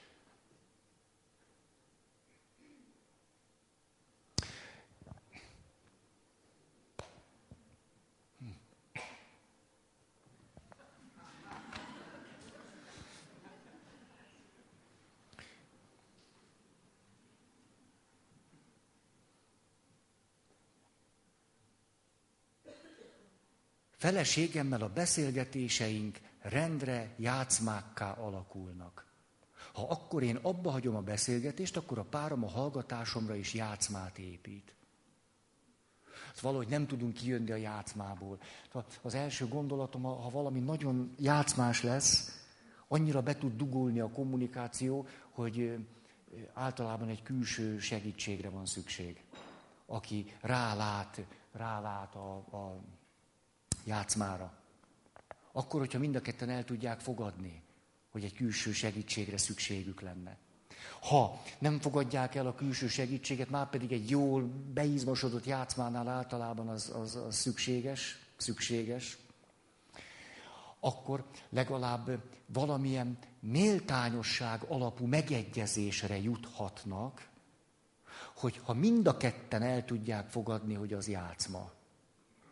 [23.99, 29.07] Feleségemmel a beszélgetéseink rendre játszmákká alakulnak.
[29.73, 34.75] Ha akkor én abba hagyom a beszélgetést, akkor a párom a hallgatásomra is játszmát épít.
[36.27, 38.41] Hát valahogy nem tudunk kijönni a játszmából.
[39.03, 42.43] Az első gondolatom, ha valami nagyon játszmás lesz,
[42.89, 45.87] annyira be tud dugulni a kommunikáció, hogy
[46.53, 49.25] általában egy külső segítségre van szükség,
[49.87, 52.81] aki rálát, rálát a, a
[53.89, 54.53] játszmára.
[55.53, 57.63] Akkor, hogyha mind a ketten el tudják fogadni,
[58.11, 60.37] hogy egy külső segítségre szükségük lenne.
[61.01, 64.43] Ha nem fogadják el a külső segítséget, már pedig egy jól
[64.75, 69.19] beizmosodott játszmánál általában az, az, az szükséges, szükséges,
[70.81, 77.29] akkor legalább valamilyen méltányosság alapú megegyezésre juthatnak,
[78.37, 81.73] hogy ha mind a ketten el tudják fogadni, hogy az játszma,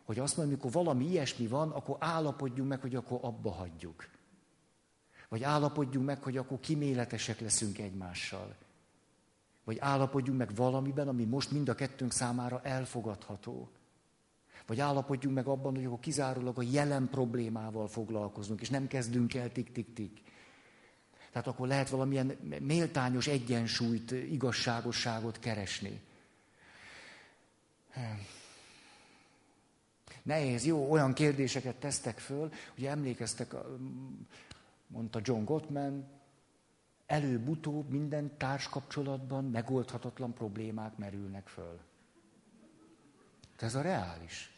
[0.07, 4.07] hogy azt mondja, amikor valami ilyesmi van, akkor állapodjunk meg, hogy akkor abba hagyjuk.
[5.29, 8.55] Vagy állapodjunk meg, hogy akkor kiméletesek leszünk egymással.
[9.63, 13.69] Vagy állapodjunk meg valamiben, ami most mind a kettőnk számára elfogadható.
[14.65, 19.51] Vagy állapodjunk meg abban, hogy akkor kizárólag a jelen problémával foglalkozunk, és nem kezdünk el
[19.51, 20.21] tik-tik-tik.
[21.31, 26.01] Tehát akkor lehet valamilyen méltányos egyensúlyt, igazságosságot keresni.
[30.27, 33.55] Nehéz, jó, olyan kérdéseket tesztek föl, hogy emlékeztek,
[34.87, 36.05] mondta John Gottman,
[37.05, 41.79] előbb-utóbb minden társkapcsolatban megoldhatatlan problémák merülnek föl.
[43.57, 44.53] ez a reális.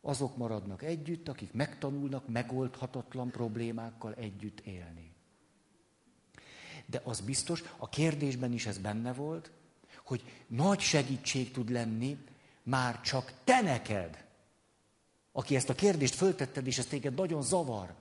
[0.00, 5.12] Azok maradnak együtt, akik megtanulnak megoldhatatlan problémákkal együtt élni.
[6.86, 9.50] De az biztos, a kérdésben is ez benne volt,
[10.04, 12.18] hogy nagy segítség tud lenni
[12.62, 14.25] már csak te neked,
[15.36, 17.94] aki ezt a kérdést föltetted, és ez téged nagyon zavar,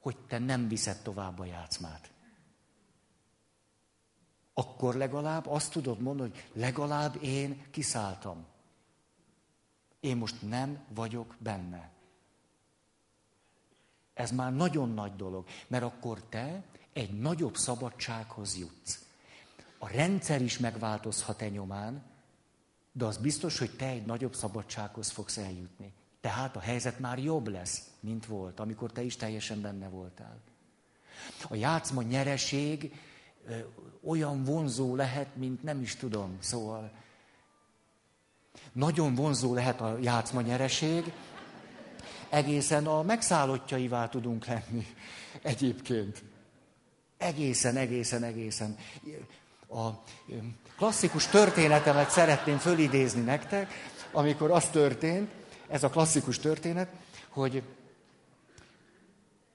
[0.00, 2.10] hogy te nem viszed tovább a játszmát.
[4.54, 8.46] Akkor legalább azt tudod mondani, hogy legalább én kiszálltam.
[10.00, 11.90] Én most nem vagyok benne.
[14.14, 19.04] Ez már nagyon nagy dolog, mert akkor te egy nagyobb szabadsághoz jutsz.
[19.78, 22.02] A rendszer is megváltozhat e nyomán,
[22.92, 25.98] de az biztos, hogy te egy nagyobb szabadsághoz fogsz eljutni.
[26.20, 30.38] Tehát a helyzet már jobb lesz, mint volt, amikor te is teljesen benne voltál.
[31.48, 32.94] A játszma nyereség
[33.46, 33.56] ö,
[34.04, 36.36] olyan vonzó lehet, mint nem is tudom.
[36.40, 36.90] Szóval
[38.72, 41.12] nagyon vonzó lehet a játszma nyereség,
[42.28, 44.86] egészen a megszállottjaivá tudunk lenni
[45.42, 46.22] egyébként.
[47.18, 48.76] Egészen, egészen, egészen.
[49.68, 49.88] A
[50.76, 53.72] klasszikus történetemet szeretném fölidézni nektek,
[54.12, 55.30] amikor az történt,
[55.70, 56.92] ez a klasszikus történet,
[57.28, 57.62] hogy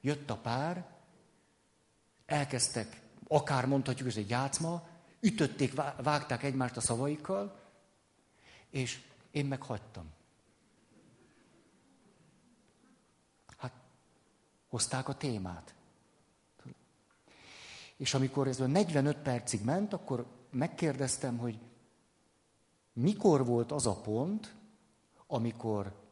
[0.01, 0.85] jött a pár,
[2.25, 4.87] elkezdtek, akár mondhatjuk, ez egy játszma,
[5.19, 7.59] ütötték, vágták egymást a szavaikkal,
[8.69, 9.01] és
[9.31, 10.11] én meg hagytam.
[13.57, 13.73] Hát,
[14.67, 15.73] hozták a témát.
[17.97, 21.59] És amikor ez 45 percig ment, akkor megkérdeztem, hogy
[22.93, 24.55] mikor volt az a pont,
[25.27, 26.04] amikor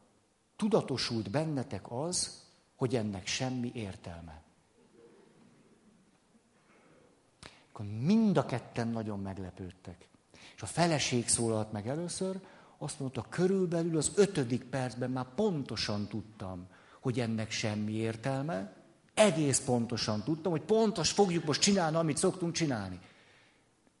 [0.56, 2.42] tudatosult bennetek az,
[2.76, 4.42] hogy ennek semmi értelme.
[7.72, 10.08] Akkor mind a ketten nagyon meglepődtek.
[10.54, 12.40] És a feleség szólalt meg először,
[12.78, 16.66] azt mondta, körülbelül az ötödik percben már pontosan tudtam,
[17.00, 18.72] hogy ennek semmi értelme,
[19.14, 23.00] egész pontosan tudtam, hogy pontos fogjuk most csinálni, amit szoktunk csinálni.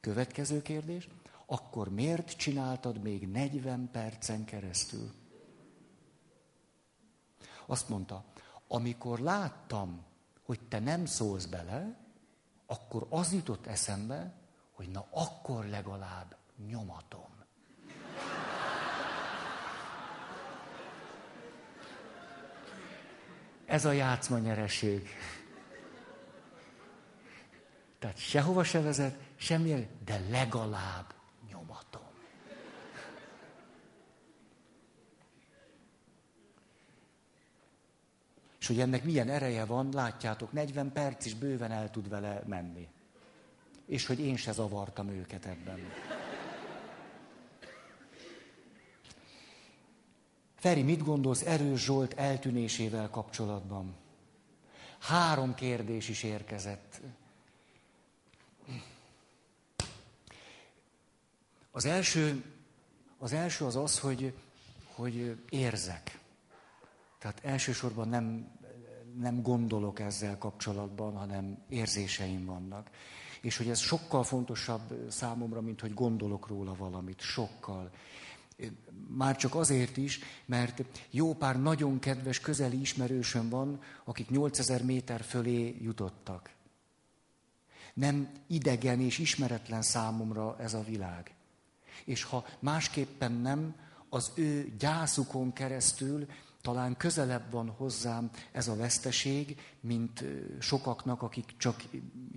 [0.00, 1.08] Következő kérdés,
[1.46, 5.12] akkor miért csináltad még 40 percen keresztül?
[7.66, 8.24] Azt mondta,
[8.68, 10.04] amikor láttam,
[10.44, 11.96] hogy te nem szólsz bele,
[12.66, 14.32] akkor az jutott eszembe,
[14.72, 16.36] hogy na akkor legalább
[16.66, 17.32] nyomatom.
[23.66, 25.08] Ez a játszma nyereség.
[27.98, 31.14] Tehát sehova se vezet, semmi, de legalább
[31.48, 32.02] nyomatom.
[38.64, 42.88] És hogy ennek milyen ereje van, látjátok, 40 perc is bőven el tud vele menni.
[43.86, 45.78] És hogy én se zavartam őket ebben.
[50.54, 53.94] Feri, mit gondolsz Erős Zsolt eltűnésével kapcsolatban?
[54.98, 57.00] Három kérdés is érkezett.
[61.70, 62.44] Az első
[63.18, 64.34] az, első az, az hogy,
[64.94, 66.22] hogy érzek.
[67.24, 68.53] Tehát elsősorban nem,
[69.18, 72.90] nem gondolok ezzel kapcsolatban, hanem érzéseim vannak.
[73.40, 77.20] És hogy ez sokkal fontosabb számomra, mint hogy gondolok róla valamit.
[77.20, 77.90] Sokkal.
[79.08, 85.20] Már csak azért is, mert jó pár nagyon kedves, közeli ismerősöm van, akik 8000 méter
[85.20, 86.50] fölé jutottak.
[87.94, 91.34] Nem idegen és ismeretlen számomra ez a világ.
[92.04, 93.74] És ha másképpen nem,
[94.08, 96.26] az ő gyászukon keresztül
[96.64, 100.24] talán közelebb van hozzám ez a veszteség, mint
[100.58, 101.82] sokaknak, akik csak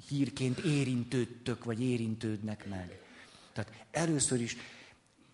[0.08, 3.02] hírként érintődtök, vagy érintődnek meg.
[3.54, 4.58] Tehát először is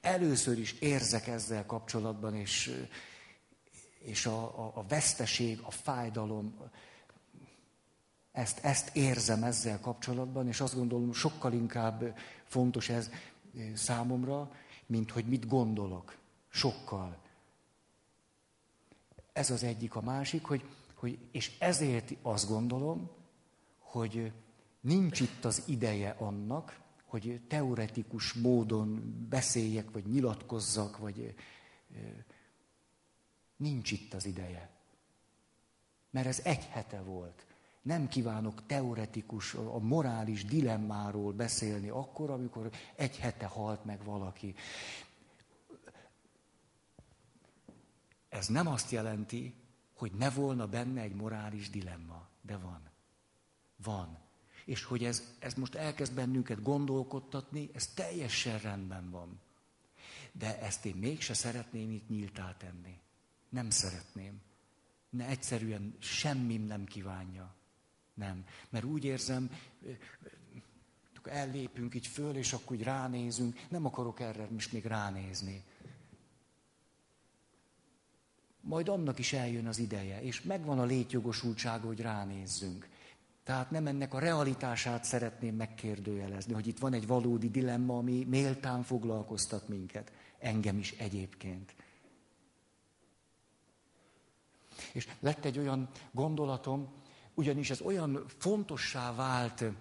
[0.01, 2.83] először is érzek ezzel kapcsolatban, és,
[3.99, 6.55] és a, a, a veszteség, a fájdalom,
[8.31, 13.09] ezt, ezt érzem ezzel kapcsolatban, és azt gondolom, sokkal inkább fontos ez
[13.73, 14.51] számomra,
[14.85, 16.17] mint hogy mit gondolok.
[16.49, 17.22] Sokkal.
[19.33, 23.09] Ez az egyik, a másik, hogy, hogy és ezért azt gondolom,
[23.79, 24.31] hogy
[24.81, 31.35] nincs itt az ideje annak, hogy teoretikus módon beszéljek, vagy nyilatkozzak, vagy
[33.57, 34.69] nincs itt az ideje.
[36.09, 37.45] Mert ez egy hete volt.
[37.81, 44.55] Nem kívánok teoretikus, a morális dilemmáról beszélni akkor, amikor egy hete halt meg valaki.
[48.33, 49.53] Ez nem azt jelenti,
[49.93, 52.89] hogy ne volna benne egy morális dilemma, de van.
[53.83, 54.23] Van
[54.65, 59.39] és hogy ez, ez most elkezd bennünket gondolkodtatni, ez teljesen rendben van.
[60.31, 62.99] De ezt én mégse szeretném itt nyíltá tenni.
[63.49, 64.41] Nem szeretném.
[65.09, 67.55] Ne egyszerűen semmim nem kívánja.
[68.13, 68.45] Nem.
[68.69, 69.51] Mert úgy érzem,
[71.23, 73.59] ellépünk így föl, és akkor úgy ránézünk.
[73.69, 75.63] Nem akarok erre most még ránézni.
[78.65, 82.87] Majd annak is eljön az ideje, és megvan a létjogosultsága, hogy ránézzünk.
[83.43, 88.83] Tehát nem ennek a realitását szeretném megkérdőjelezni, hogy itt van egy valódi dilemma, ami méltán
[88.83, 90.11] foglalkoztat minket.
[90.39, 91.75] Engem is egyébként.
[94.93, 96.93] És lett egy olyan gondolatom,
[97.33, 99.71] ugyanis ez olyan fontossá vált ö,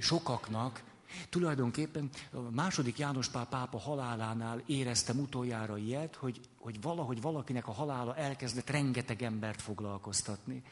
[0.00, 0.84] sokaknak,
[1.28, 7.72] tulajdonképpen a második János Pál pápa halálánál éreztem utoljára ilyet, hogy, hogy valahogy valakinek a
[7.72, 10.62] halála elkezdett rengeteg embert foglalkoztatni.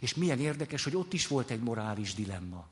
[0.00, 2.68] És milyen érdekes, hogy ott is volt egy morális dilemma.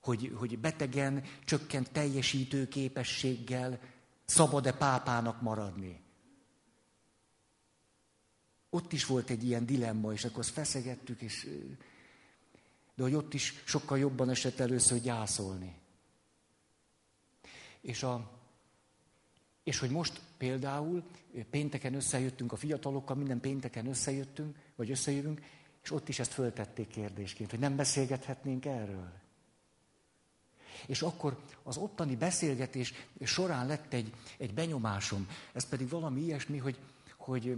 [0.00, 3.80] Hogy, hogy betegen, csökkent teljesítő képességgel
[4.24, 6.02] szabad-e pápának maradni.
[8.70, 11.48] Ott is volt egy ilyen dilemma, és akkor azt feszegettük, és...
[12.94, 15.76] de hogy ott is sokkal jobban esett először gyászolni.
[17.80, 18.42] És a,
[19.64, 21.02] és hogy most például
[21.50, 25.40] pénteken összejöttünk a fiatalokkal, minden pénteken összejöttünk, vagy összejövünk,
[25.82, 29.12] és ott is ezt föltették kérdésként, hogy nem beszélgethetnénk erről.
[30.86, 32.92] És akkor az ottani beszélgetés
[33.22, 36.78] során lett egy, egy benyomásom, ez pedig valami ilyesmi, hogy,
[37.16, 37.56] hogy,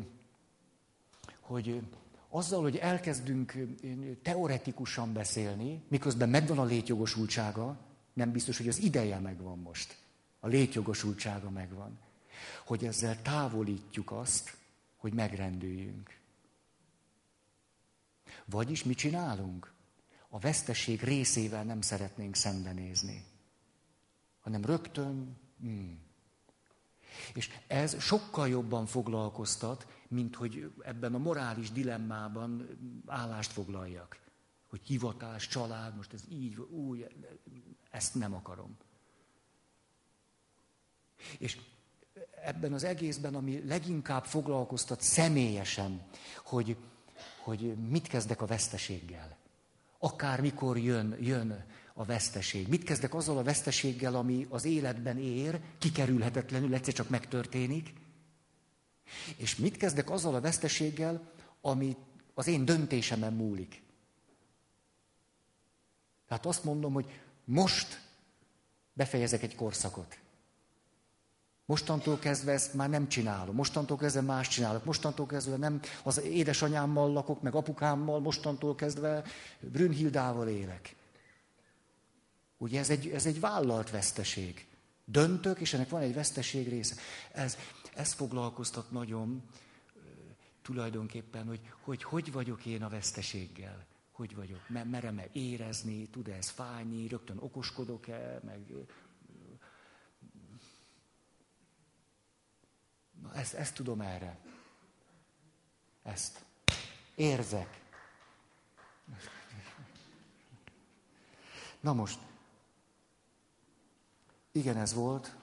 [1.40, 1.82] hogy
[2.28, 3.54] azzal, hogy elkezdünk
[4.22, 7.78] teoretikusan beszélni, miközben megvan a létjogosultsága,
[8.12, 9.96] nem biztos, hogy az ideje megvan most.
[10.40, 12.04] A létjogosultsága megvan.
[12.64, 14.56] Hogy ezzel távolítjuk azt,
[14.96, 16.18] hogy megrendüljünk.
[18.44, 19.74] Vagyis mit csinálunk?
[20.36, 23.24] a veszteség részével nem szeretnénk szembenézni,
[24.40, 25.36] hanem rögtön...
[25.60, 26.04] Hmm.
[27.34, 32.68] És ez sokkal jobban foglalkoztat, mint hogy ebben a morális dilemmában
[33.06, 34.18] állást foglaljak.
[34.68, 37.06] Hogy hivatás, család, most ez így, úgy,
[37.90, 38.76] ezt nem akarom.
[41.38, 41.58] És
[42.44, 46.02] ebben az egészben, ami leginkább foglalkoztat személyesen,
[46.44, 46.76] hogy,
[47.42, 49.36] hogy mit kezdek a veszteséggel.
[49.98, 51.64] Akármikor jön, jön
[51.94, 52.68] a veszteség.
[52.68, 57.92] Mit kezdek azzal a veszteséggel, ami az életben ér, kikerülhetetlenül, egyszer csak megtörténik.
[59.36, 61.96] És mit kezdek azzal a veszteséggel, ami
[62.34, 63.82] az én döntésemen múlik.
[66.28, 68.00] Tehát azt mondom, hogy most
[68.92, 70.18] befejezek egy korszakot.
[71.66, 73.54] Mostantól kezdve ezt már nem csinálom.
[73.54, 74.84] Mostantól kezdve más csinálok.
[74.84, 78.20] Mostantól kezdve nem az édesanyámmal lakok, meg apukámmal.
[78.20, 79.24] Mostantól kezdve
[79.60, 80.96] Brünnhildával élek.
[82.58, 84.66] Ugye ez egy, ez egy vállalt veszteség.
[85.04, 86.94] Döntök, és ennek van egy veszteség része.
[87.32, 87.56] Ez,
[87.94, 89.42] ez foglalkoztat nagyon
[90.62, 93.86] tulajdonképpen, hogy, hogy hogy vagyok én a veszteséggel.
[94.12, 94.68] Hogy vagyok?
[94.68, 96.08] Merem-e érezni?
[96.08, 97.08] Tud-e ez fájni?
[97.08, 98.40] Rögtön okoskodok-e?
[98.44, 98.60] Meg
[102.98, 104.38] Na, ezt, ezt tudom erre.
[106.02, 106.44] Ezt.
[107.14, 107.80] Érzek.
[111.80, 112.18] Na most,
[114.52, 115.36] igen, ez volt.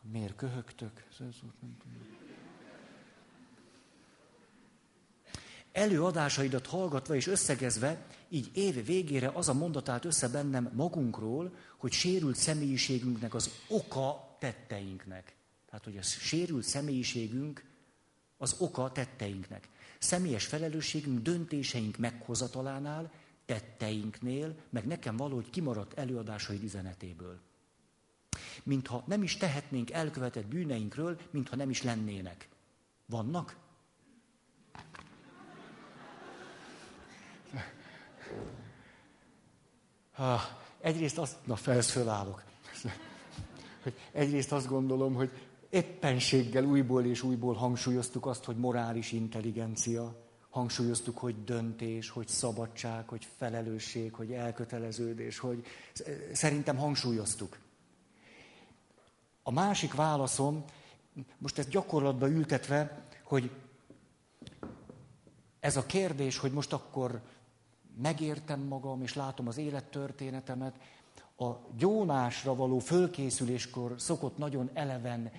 [0.00, 1.04] Miért köhögtök?
[5.72, 11.92] Előadásaidat hallgatva és összegezve, így év végére az a mondat állt össze bennem magunkról, hogy
[11.92, 15.34] sérült személyiségünknek az oka tetteinknek.
[15.74, 17.64] Tehát, hogy a sérült személyiségünk
[18.36, 19.68] az oka tetteinknek.
[19.98, 23.12] Személyes felelősségünk döntéseink meghozatalánál,
[23.44, 27.40] tetteinknél, meg nekem valahogy kimaradt előadásaid üzenetéből.
[28.62, 32.48] Mintha nem is tehetnénk elkövetett bűneinkről, mintha nem is lennének.
[33.06, 33.56] Vannak?
[40.12, 40.40] Ha,
[40.80, 42.42] egyrészt azt, na felsz fölállok.
[43.82, 45.30] Hogy egyrészt azt gondolom, hogy
[45.74, 50.14] éppenséggel újból és újból hangsúlyoztuk azt, hogy morális intelligencia,
[50.50, 55.64] hangsúlyoztuk, hogy döntés, hogy szabadság, hogy felelősség, hogy elköteleződés, hogy
[56.32, 57.58] szerintem hangsúlyoztuk.
[59.42, 60.64] A másik válaszom,
[61.38, 63.50] most ezt gyakorlatba ültetve, hogy
[65.60, 67.20] ez a kérdés, hogy most akkor
[68.02, 70.74] megértem magam, és látom az élettörténetemet,
[71.36, 75.30] a gyónásra való fölkészüléskor szokott nagyon eleven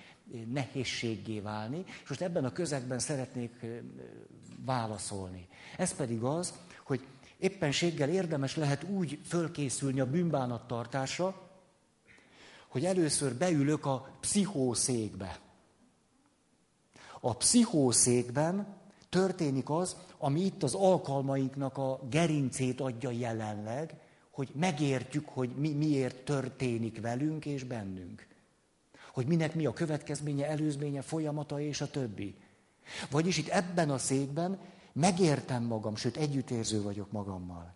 [0.52, 3.66] nehézséggé válni, és most ebben a közegben szeretnék
[4.64, 5.48] válaszolni.
[5.76, 6.54] Ez pedig az,
[6.84, 7.06] hogy
[7.38, 11.50] éppenséggel érdemes lehet úgy fölkészülni a bűnbánattartásra,
[12.68, 15.38] hogy először beülök a pszichószékbe.
[17.20, 18.76] A pszichószékben
[19.08, 23.94] történik az, ami itt az alkalmainknak a gerincét adja jelenleg,
[24.30, 28.26] hogy megértjük, hogy mi, miért történik velünk és bennünk
[29.16, 32.36] hogy minek mi a következménye, előzménye, folyamata és a többi.
[33.10, 34.58] Vagyis itt ebben a székben
[34.92, 37.74] megértem magam, sőt együttérző vagyok magammal.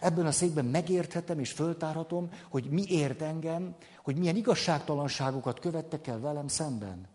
[0.00, 6.20] Ebben a székben megérthetem és föltárhatom, hogy mi ért engem, hogy milyen igazságtalanságokat követtek el
[6.20, 7.08] velem szemben.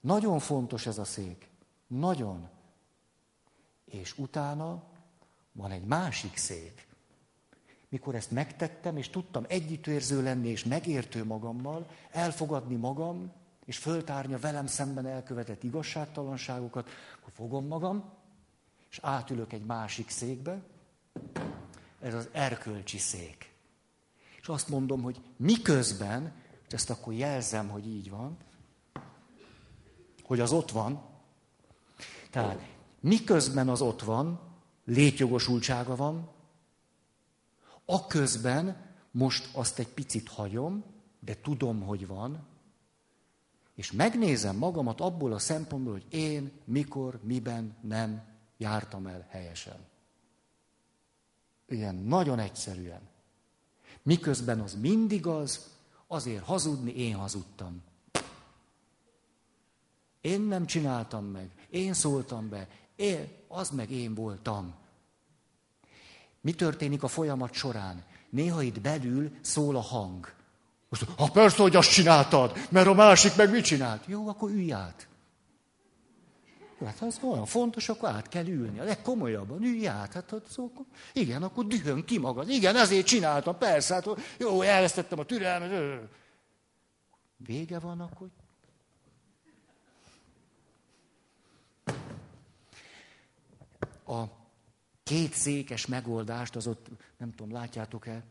[0.00, 1.50] Nagyon fontos ez a szék.
[1.86, 2.48] Nagyon.
[3.84, 4.82] És utána
[5.52, 6.85] van egy másik szék
[7.96, 13.32] mikor ezt megtettem, és tudtam együttérző lenni, és megértő magammal, elfogadni magam,
[13.64, 16.88] és föltárni velem szemben elkövetett igazságtalanságokat,
[17.18, 18.12] akkor fogom magam,
[18.90, 20.62] és átülök egy másik székbe,
[22.00, 23.54] ez az erkölcsi szék.
[24.40, 26.32] És azt mondom, hogy miközben,
[26.66, 28.36] és ezt akkor jelzem, hogy így van,
[30.22, 31.02] hogy az ott van,
[32.30, 32.60] tehát
[33.00, 34.40] miközben az ott van,
[34.84, 36.34] létjogosultsága van,
[37.86, 40.84] Aközben most azt egy picit hagyom,
[41.20, 42.46] de tudom, hogy van,
[43.74, 48.22] és megnézem magamat abból a szempontból, hogy én mikor, miben nem
[48.56, 49.76] jártam el helyesen.
[51.68, 53.00] Ilyen nagyon egyszerűen.
[54.02, 55.74] Miközben az mindig az,
[56.06, 57.82] azért hazudni én hazudtam.
[60.20, 64.74] Én nem csináltam meg, én szóltam be, én, az meg én voltam.
[66.46, 68.04] Mi történik a folyamat során?
[68.30, 70.32] Néha itt belül szól a hang.
[70.88, 74.06] Most, ha persze, hogy azt csináltad, mert a másik meg mit csinált?
[74.06, 75.08] Jó, akkor ülj át.
[76.84, 78.78] Hát ha az olyan fontos, akkor át kell ülni.
[78.78, 80.12] A legkomolyabban ülj át.
[80.12, 82.48] Hát, hát akkor, igen, akkor dühön ki magad.
[82.48, 83.94] Igen, ezért csináltam, persze.
[83.94, 86.00] Hát, jó, elvesztettem a türelmet.
[87.36, 88.28] Vége van, akkor
[94.06, 94.44] a
[95.06, 98.24] két székes megoldást, az ott, nem tudom, látjátok-e,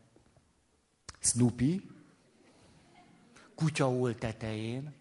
[1.18, 1.90] Snoopy,
[3.54, 4.94] kutyaól tetején.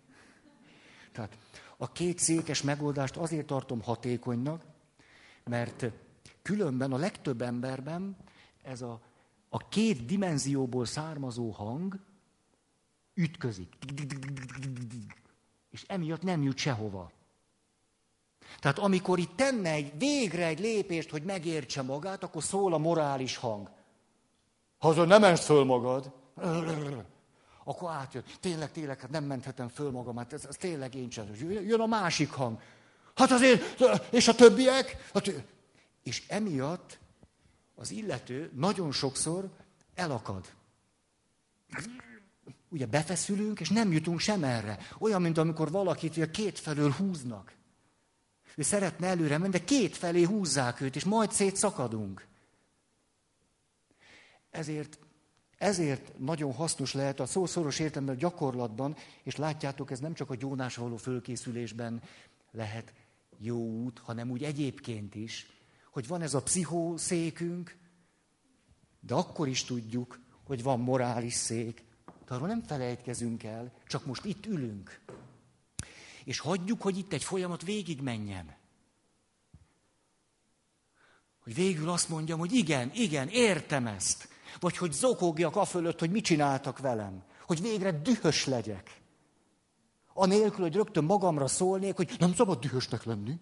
[1.12, 1.38] Tehát
[1.78, 4.64] a két székes megoldást azért tartom hatékonynak,
[5.44, 5.86] mert
[6.42, 8.18] különben a legtöbb emberben
[8.62, 9.02] ez a,
[9.50, 12.00] a két dimenzióból származó hang
[13.14, 13.78] ütközik.
[15.70, 17.12] És emiatt nem jut sehova.
[18.60, 23.38] Tehát amikor itt tenne egy, végre egy lépést, hogy megértse magát, akkor szól a morális
[23.38, 23.70] hang.
[24.78, 26.12] Ha azon nem mensz föl magad,
[27.64, 28.24] akkor átjön.
[28.40, 31.26] Tényleg, tényleg, hát nem menthetem föl magam, hát ez, ez tényleg én sem.
[31.50, 32.60] Jön a másik hang.
[33.16, 33.82] Hát azért,
[34.12, 35.10] és a többiek?
[35.14, 35.32] Hát,
[36.04, 37.00] és emiatt
[37.76, 39.50] az illető nagyon sokszor
[39.96, 40.46] elakad.
[42.70, 44.78] Ugye befeszülünk, és nem jutunk sem erre.
[45.00, 47.54] Olyan, mint amikor valakit ugye két felől húznak.
[48.56, 52.28] Ő szeretne előre menni, de két felé húzzák őt, és majd szétszakadunk.
[54.50, 55.00] Ezért,
[55.58, 60.36] ezért nagyon hasznos lehet a szószoros értelemben a gyakorlatban, és látjátok, ez nem csak a
[60.36, 62.02] gyónás való fölkészülésben
[62.52, 62.94] lehet
[63.38, 65.48] jó út, hanem úgy egyébként is,
[65.92, 67.78] hogy van ez a pszichószékünk,
[69.00, 71.84] de akkor is tudjuk, hogy van morális szék.
[72.26, 75.00] De arról nem felejtkezünk el, csak most itt ülünk.
[76.26, 78.56] És hagyjuk, hogy itt egy folyamat végig menjen.
[81.44, 84.30] Hogy végül azt mondjam, hogy igen, igen, értem ezt.
[84.60, 87.24] Vagy hogy zokogjak a fölött, hogy mit csináltak velem.
[87.46, 89.02] Hogy végre dühös legyek.
[90.14, 93.40] Anélkül, hogy rögtön magamra szólnék, hogy nem szabad dühösnek lenni.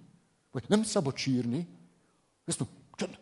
[0.52, 1.68] Vagy nem szabad sírni.
[2.46, 3.20] Ezt mondom, csönd.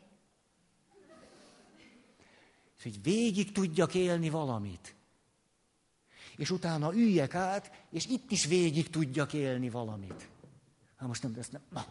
[2.82, 4.96] Hogy végig tudjak élni valamit
[6.42, 10.30] és utána üljek át, és itt is végig tudjak élni valamit.
[10.96, 11.86] Hát most nem, ezt nem, na,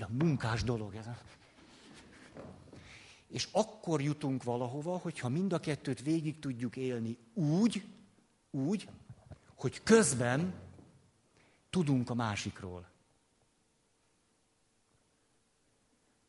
[0.00, 1.06] a munkás dolog ez.
[3.28, 7.84] És akkor jutunk valahova, hogyha mind a kettőt végig tudjuk élni úgy,
[8.50, 8.88] úgy,
[9.54, 10.54] hogy közben
[11.70, 12.90] tudunk a másikról.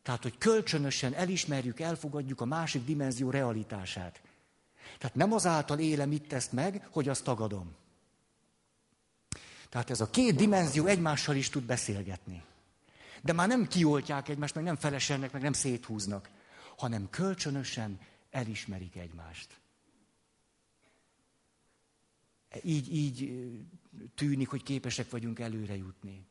[0.02, 4.22] Tehát, hogy kölcsönösen elismerjük, elfogadjuk a másik dimenzió realitását.
[4.98, 7.76] Tehát nem azáltal élem itt ezt meg, hogy azt tagadom.
[9.70, 12.44] Tehát ez a két dimenzió egymással is tud beszélgetni.
[13.22, 16.30] De már nem kioltják egymást, meg nem feleselnek, meg nem széthúznak,
[16.78, 18.00] hanem kölcsönösen
[18.32, 19.60] elismerik egymást.
[22.64, 23.42] Így, így
[24.16, 26.26] tűnik, hogy képesek vagyunk előre jutni.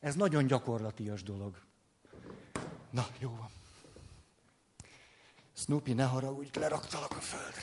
[0.00, 1.62] Ez nagyon gyakorlatias dolog.
[2.90, 3.50] Na, jó van.
[5.60, 7.62] Snoopy, ne haragudj, leraktalak a földre.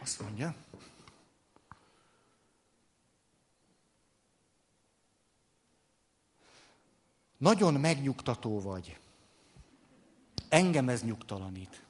[0.00, 0.54] Azt mondja,
[7.38, 8.98] nagyon megnyugtató vagy.
[10.48, 11.82] Engem ez nyugtalanít.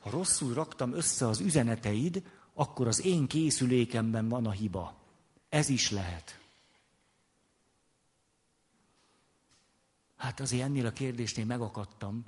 [0.00, 2.22] Ha rosszul raktam össze az üzeneteid,
[2.54, 4.94] akkor az én készülékemben van a hiba.
[5.48, 6.38] Ez is lehet.
[10.16, 12.24] Hát azért ennél a kérdésnél megakadtam,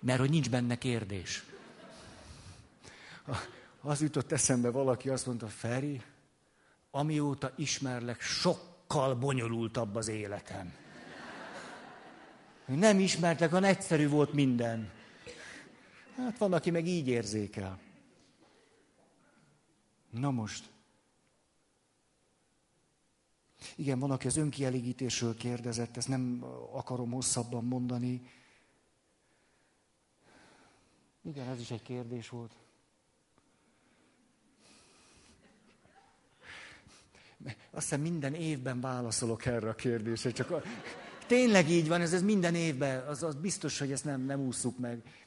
[0.00, 1.44] mert hogy nincs benne kérdés.
[3.80, 6.02] Az jutott eszembe valaki, azt mondta, Feri,
[6.90, 10.74] amióta ismerlek, sokkal bonyolultabb az életem.
[12.64, 14.90] Nem ismertek, hanem egyszerű volt minden.
[16.16, 17.78] Hát van, aki meg így érzékel.
[20.12, 20.70] Na most.
[23.76, 28.30] Igen, van, aki az önkielégítésről kérdezett, ezt nem akarom hosszabban mondani.
[31.22, 32.52] Igen, ez is egy kérdés volt.
[37.44, 40.62] Azt hiszem minden évben válaszolok erre a kérdésre, csak a...
[41.26, 44.78] tényleg így van, ez, ez minden évben, az, az biztos, hogy ezt nem, nem ússzuk
[44.78, 45.21] meg.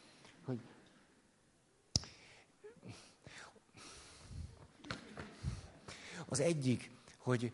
[6.26, 7.54] Az egyik, hogy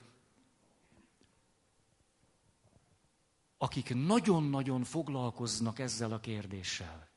[3.57, 7.09] akik nagyon-nagyon foglalkoznak ezzel a kérdéssel,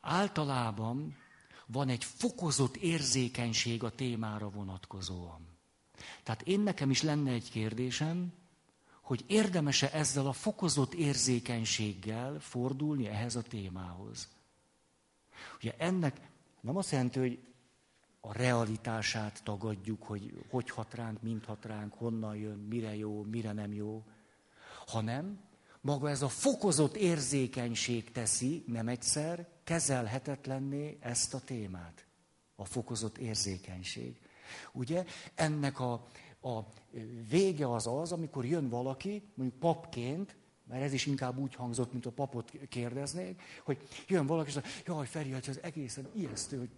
[0.00, 1.16] általában
[1.66, 5.46] van egy fokozott érzékenység a témára vonatkozóan.
[6.22, 8.32] Tehát én nekem is lenne egy kérdésem,
[9.00, 14.28] hogy érdemese ezzel a fokozott érzékenységgel fordulni ehhez a témához.
[15.56, 16.20] Ugye ennek
[16.60, 17.38] nem azt jelenti, hogy
[18.28, 23.52] a realitását tagadjuk, hogy hogy hat ránk, mint hat ránk, honnan jön, mire jó, mire
[23.52, 24.04] nem jó,
[24.86, 25.38] hanem
[25.80, 32.06] maga ez a fokozott érzékenység teszi nem egyszer kezelhetetlenné ezt a témát.
[32.56, 34.20] A fokozott érzékenység.
[34.72, 35.04] Ugye
[35.34, 35.92] ennek a,
[36.42, 36.58] a
[37.28, 42.06] vége az az, amikor jön valaki, mondjuk papként, mert ez is inkább úgy hangzott, mint
[42.06, 46.70] a papot kérdeznék, hogy jön valaki, és mondja, jaj, Feri, hát ez egészen ijesztő, hogy,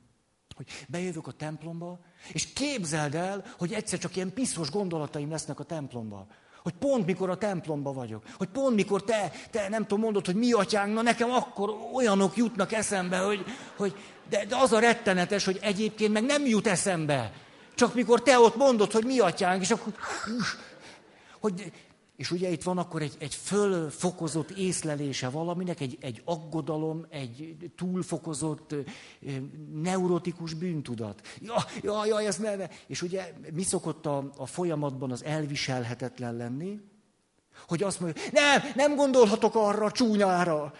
[0.57, 1.99] hogy bejövök a templomba,
[2.33, 6.27] és képzeld el, hogy egyszer csak ilyen piszos gondolataim lesznek a templomba.
[6.63, 10.35] Hogy pont mikor a templomba vagyok, hogy pont mikor te, te nem tudom, mondod, hogy
[10.35, 13.45] mi atyánk, na nekem akkor olyanok jutnak eszembe, hogy,
[13.77, 13.95] hogy
[14.29, 17.33] de, de az a rettenetes, hogy egyébként meg nem jut eszembe.
[17.75, 19.93] Csak mikor te ott mondod, hogy mi atyánk, és akkor...
[21.41, 21.73] Hogy,
[22.21, 28.75] és ugye itt van akkor egy, egy fölfokozott észlelése valaminek, egy, egy aggodalom, egy túlfokozott
[29.73, 31.21] neurotikus bűntudat.
[31.41, 32.69] Ja, ja, ja, ez ne, ne.
[32.87, 36.81] És ugye mi szokott a, a folyamatban az elviselhetetlen lenni?
[37.69, 40.75] Hogy azt mondja, nem, nem gondolhatok arra a csúnyára.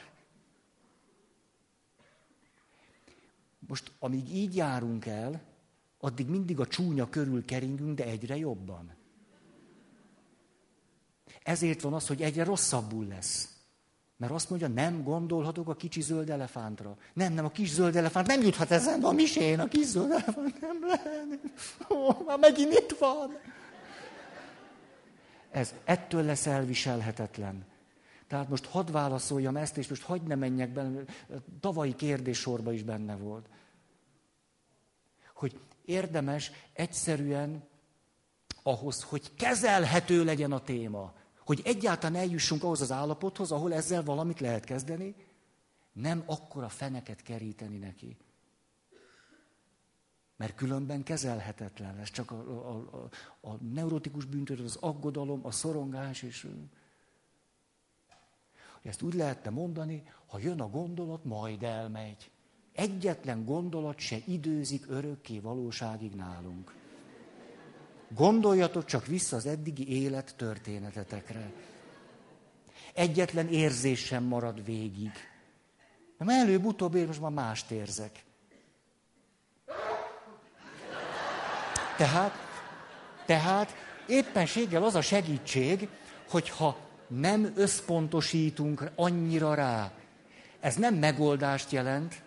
[3.59, 5.43] Most, amíg így járunk el,
[6.01, 8.99] addig mindig a csúnya körül keringünk, de egyre jobban.
[11.43, 13.49] Ezért van az, hogy egyre rosszabbul lesz.
[14.17, 16.97] Mert azt mondja, nem gondolhatok a kicsi zöld elefántra.
[17.13, 20.61] Nem, nem, a kis zöld elefánt nem juthat ezen a misén, a kis zöld elefánt
[20.61, 21.41] nem lehet.
[21.91, 23.39] Ó, már megint itt van.
[25.51, 27.65] Ez ettől lesz elviselhetetlen.
[28.27, 31.01] Tehát most hadd válaszoljam ezt, és most hagyd ne menjek benne,
[31.61, 33.47] tavalyi kérdéssorba is benne volt.
[35.35, 37.69] Hogy érdemes egyszerűen
[38.63, 41.13] ahhoz, hogy kezelhető legyen a téma,
[41.45, 45.15] hogy egyáltalán eljussunk ahhoz az állapothoz, ahol ezzel valamit lehet kezdeni,
[45.93, 48.17] nem akkora feneket keríteni neki.
[50.37, 52.11] Mert különben kezelhetetlen lesz.
[52.11, 53.09] Csak a, a, a,
[53.49, 56.49] a neurotikus bűntudat, az aggodalom, a szorongás, és
[58.83, 62.31] ezt úgy lehetne mondani, ha jön a gondolat, majd elmegy.
[62.73, 66.75] Egyetlen gondolat se időzik örökké valóságig nálunk.
[68.15, 71.53] Gondoljatok csak vissza az eddigi élet történetetekre.
[72.95, 75.13] Egyetlen érzés sem marad végig.
[76.19, 78.25] Nem előbb-utóbb én most már mást érzek.
[81.97, 82.33] Tehát,
[83.27, 83.75] tehát
[84.07, 85.89] éppenséggel az a segítség,
[86.29, 89.93] hogyha nem összpontosítunk annyira rá.
[90.61, 92.23] Ez nem megoldást jelent,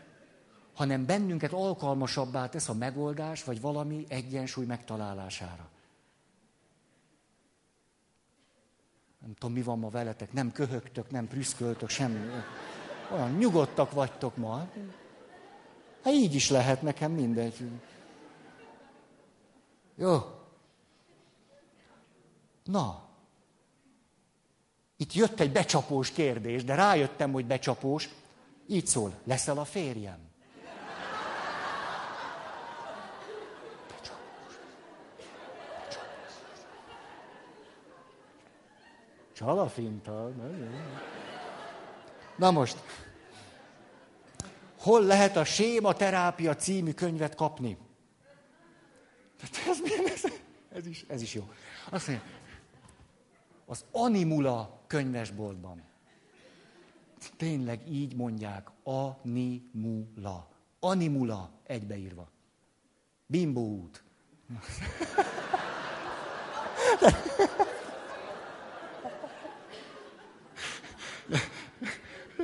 [0.74, 5.73] hanem bennünket alkalmasabbá tesz a megoldás, vagy valami egyensúly megtalálására.
[9.24, 12.30] Nem tudom, mi van ma veletek, nem köhögtök, nem prüszköltök, semmi.
[13.12, 14.68] Olyan nyugodtak vagytok ma.
[16.04, 17.70] Hát így is lehet nekem mindegy.
[19.96, 20.20] Jó.
[22.64, 23.10] Na.
[24.98, 28.10] Itt jött egy becsapós kérdés, de rájöttem, hogy becsapós.
[28.68, 30.33] Így szól, leszel a férjem?
[39.44, 40.32] Csalafinta.
[42.36, 42.84] Na most,
[44.80, 47.78] hol lehet a Séma Terápia című könyvet kapni?
[49.42, 49.50] Ez,
[50.06, 50.32] ez,
[50.70, 51.50] ez, is, ez is jó.
[51.90, 52.26] Azt mondja,
[53.66, 55.84] az Animula könyvesboltban.
[57.38, 60.48] Tényleg így mondják, Animula.
[60.80, 62.30] Animula egybeírva.
[63.26, 64.04] Bimbo út.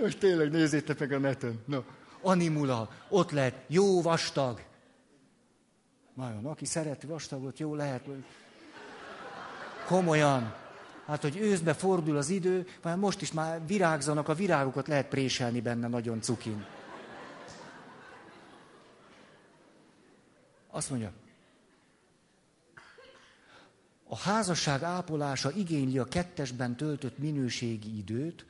[0.02, 1.60] Most tényleg nézzétek meg a neten.
[1.66, 1.82] No.
[2.22, 4.62] Animula, ott lehet, jó vastag.
[6.14, 8.06] Nagyon, aki szereti vastagot, jó lehet.
[9.86, 10.54] Komolyan.
[11.06, 15.62] Hát, hogy őszbe fordul az idő, már most is már virágzanak, a virágokat lehet préselni
[15.62, 16.66] benne nagyon cukin.
[20.72, 21.12] Azt mondja,
[24.08, 28.46] a házasság ápolása igényli a kettesben töltött minőségi időt,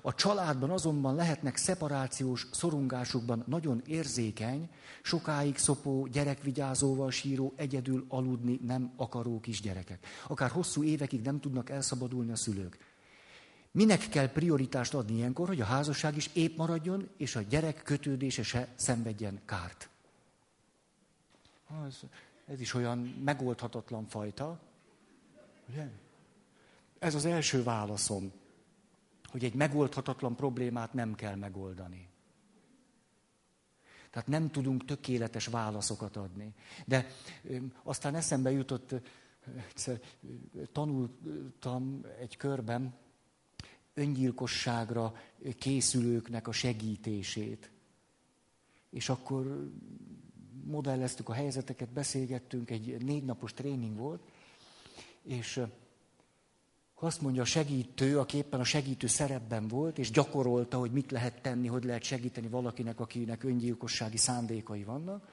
[0.00, 4.68] a családban azonban lehetnek szeparációs szorongásokban nagyon érzékeny,
[5.02, 10.06] sokáig szopó, gyerekvigyázóval síró, egyedül aludni nem akaró kisgyerekek.
[10.26, 12.78] Akár hosszú évekig nem tudnak elszabadulni a szülők.
[13.70, 18.42] Minek kell prioritást adni ilyenkor, hogy a házasság is épp maradjon, és a gyerek kötődése
[18.42, 19.88] se szenvedjen kárt?
[21.86, 22.00] Ez,
[22.46, 24.58] ez is olyan megoldhatatlan fajta.
[25.68, 25.88] Ugye?
[27.02, 28.32] ez az első válaszom,
[29.32, 32.08] hogy egy megoldhatatlan problémát nem kell megoldani.
[34.10, 36.54] Tehát nem tudunk tökéletes válaszokat adni.
[36.86, 37.06] De
[37.82, 38.94] aztán eszembe jutott,
[39.68, 40.00] egyszer
[40.72, 42.94] tanultam egy körben
[43.94, 45.14] öngyilkosságra
[45.58, 47.70] készülőknek a segítését.
[48.90, 49.70] És akkor
[50.64, 54.22] modelleztük a helyzeteket, beszélgettünk, egy négy napos tréning volt,
[55.22, 55.62] és
[57.02, 61.42] azt mondja a segítő, aki éppen a segítő szerepben volt, és gyakorolta, hogy mit lehet
[61.42, 65.28] tenni, hogy lehet segíteni valakinek, akinek öngyilkossági szándékai vannak,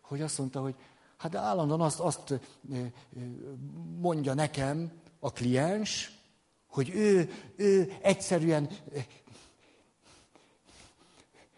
[0.00, 0.74] hogy azt mondta, hogy
[1.16, 2.40] hát állandóan azt, azt
[4.00, 6.12] mondja nekem a kliens,
[6.66, 8.68] hogy ő, ő egyszerűen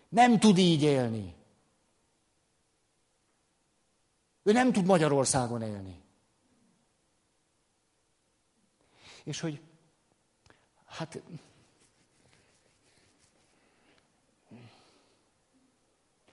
[0.08, 1.34] nem tud így élni.
[4.42, 6.06] Ő nem tud Magyarországon élni.
[9.28, 9.60] És hogy
[10.84, 11.22] hát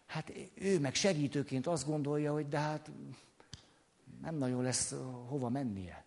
[0.05, 2.91] hát ő meg segítőként azt gondolja, hogy de hát
[4.21, 4.95] nem nagyon lesz
[5.27, 6.05] hova mennie.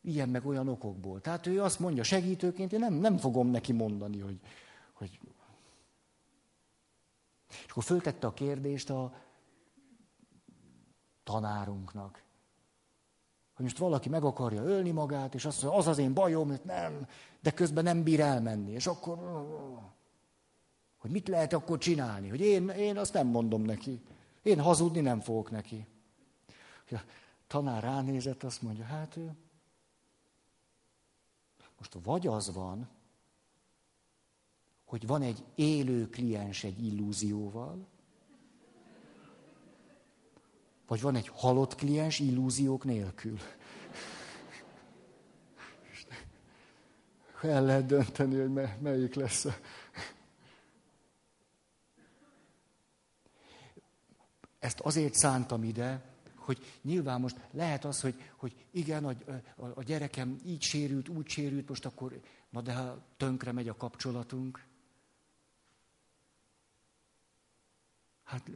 [0.00, 1.20] Ilyen meg olyan okokból.
[1.20, 4.40] Tehát ő azt mondja segítőként, én nem, nem fogom neki mondani, hogy,
[4.92, 5.20] hogy...
[7.48, 9.14] És akkor föltette a kérdést a
[11.22, 12.22] tanárunknak
[13.60, 16.60] hogy most valaki meg akarja ölni magát, és azt mondja, az az én bajom, hogy
[16.64, 17.06] nem,
[17.40, 18.72] de közben nem bír elmenni.
[18.72, 19.18] És akkor,
[20.98, 22.28] hogy mit lehet akkor csinálni?
[22.28, 24.02] Hogy én, én azt nem mondom neki.
[24.42, 25.86] Én hazudni nem fogok neki.
[26.90, 26.96] A
[27.46, 29.36] tanár ránézett, azt mondja, hát ő,
[31.78, 32.88] most vagy az van,
[34.84, 37.86] hogy van egy élő kliens egy illúzióval,
[40.90, 43.38] vagy van egy halott kliens illúziók nélkül.
[47.42, 49.46] El lehet dönteni, hogy melyik lesz.
[54.58, 59.14] Ezt azért szántam ide, hogy nyilván most lehet az, hogy, hogy igen, a,
[59.56, 63.76] a, a gyerekem így sérült, úgy sérült, most akkor, na de ha tönkre megy a
[63.76, 64.66] kapcsolatunk.
[68.24, 68.50] Hát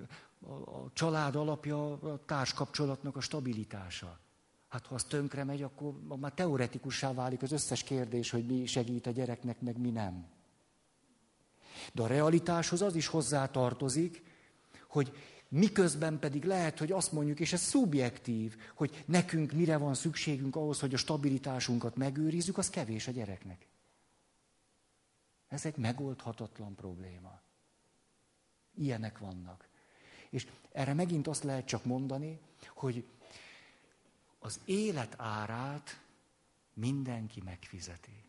[0.49, 4.19] a család alapja a társkapcsolatnak a stabilitása.
[4.69, 9.07] Hát ha az tönkre megy, akkor már teoretikussá válik az összes kérdés, hogy mi segít
[9.07, 10.27] a gyereknek, meg mi nem.
[11.93, 14.23] De a realitáshoz az is hozzá tartozik,
[14.89, 15.13] hogy
[15.49, 20.81] miközben pedig lehet, hogy azt mondjuk, és ez szubjektív, hogy nekünk mire van szükségünk ahhoz,
[20.81, 23.67] hogy a stabilitásunkat megőrizzük, az kevés a gyereknek.
[25.49, 27.41] Ez egy megoldhatatlan probléma.
[28.75, 29.69] Ilyenek vannak.
[30.35, 33.05] És erre megint azt lehet csak mondani, hogy
[34.39, 36.01] az élet árát
[36.73, 38.23] mindenki megfizeti.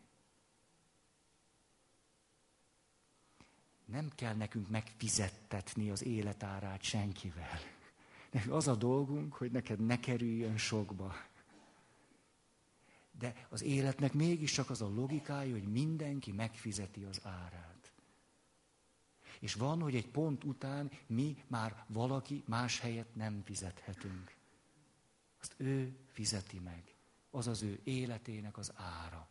[3.84, 7.58] Nem kell nekünk megfizettetni az életárát senkivel.
[8.30, 11.14] Nekünk az a dolgunk, hogy neked ne kerüljön sokba.
[13.18, 17.75] De az életnek mégiscsak az a logikája, hogy mindenki megfizeti az árát.
[19.40, 24.34] És van, hogy egy pont után mi már valaki más helyet nem fizethetünk.
[25.40, 26.94] Azt ő fizeti meg.
[27.30, 29.28] Az az ő életének az ára.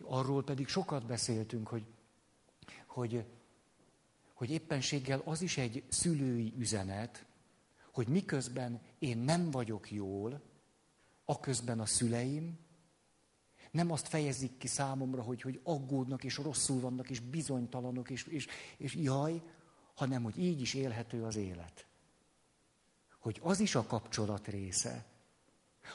[0.00, 1.86] Arról pedig sokat beszéltünk, hogy,
[2.86, 3.24] hogy,
[4.32, 7.26] hogy éppenséggel az is egy szülői üzenet,
[7.92, 10.42] hogy miközben én nem vagyok jól,
[11.24, 12.58] aközben a szüleim
[13.78, 18.46] nem azt fejezik ki számomra, hogy, hogy aggódnak, és rosszul vannak, és bizonytalanok, és, és,
[18.76, 19.42] és jaj,
[19.94, 21.86] hanem hogy így is élhető az élet.
[23.18, 25.04] Hogy az is a kapcsolat része.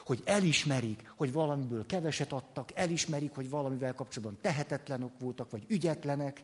[0.04, 6.42] Hogy elismerik, hogy valamiből keveset adtak, elismerik, hogy valamivel kapcsolatban tehetetlenek voltak, vagy ügyetlenek,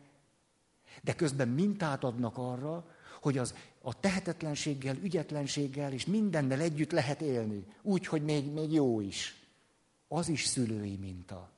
[1.03, 2.87] de közben mintát adnak arra,
[3.21, 7.65] hogy az a tehetetlenséggel, ügyetlenséggel és mindennel együtt lehet élni.
[7.81, 9.40] Úgy, hogy még, még jó is
[10.13, 11.51] az is szülői minta.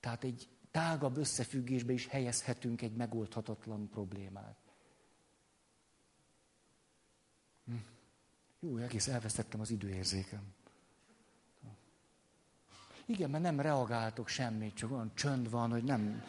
[0.00, 4.56] Tehát egy tágabb összefüggésbe is helyezhetünk egy megoldhatatlan problémát.
[7.64, 7.74] Hm.
[8.60, 10.54] Jó, egész elvesztettem az időérzékem.
[13.06, 16.24] Igen, mert nem reagáltok semmit, csak olyan csönd van, hogy nem...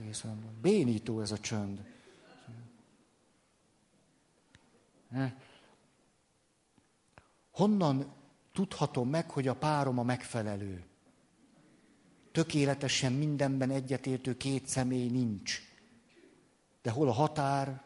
[0.00, 1.84] Egészen bénító ez a csönd.
[5.08, 5.24] Hm.
[7.50, 8.16] Honnan
[8.58, 10.84] tudhatom meg, hogy a párom a megfelelő.
[12.32, 15.60] Tökéletesen mindenben egyetértő két személy nincs.
[16.82, 17.84] De hol a határ?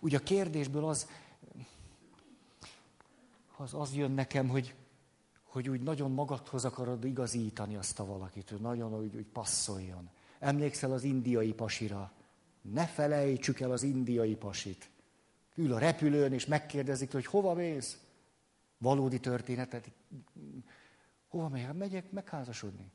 [0.00, 1.08] ugye a kérdésből az,
[3.56, 4.74] az, az jön nekem, hogy,
[5.42, 10.10] hogy úgy nagyon magadhoz akarod igazítani azt a valakit, hogy nagyon úgy, úgy passzoljon.
[10.38, 12.12] Emlékszel az indiai pasira?
[12.62, 14.90] Ne felejtsük el az indiai pasit.
[15.54, 17.98] Ül a repülőn, és megkérdezik, hogy hova mész?
[18.78, 19.90] Valódi történetet.
[21.28, 21.74] Hova megyek?
[21.74, 22.92] Megyek megházasodni.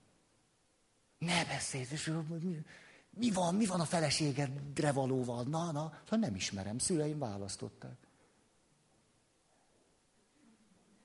[1.18, 2.12] Ne beszélj, és
[3.10, 5.44] mi, van, mi van a feleségedre valóval?
[5.44, 7.98] Na, na, szóval nem ismerem, szüleim választották.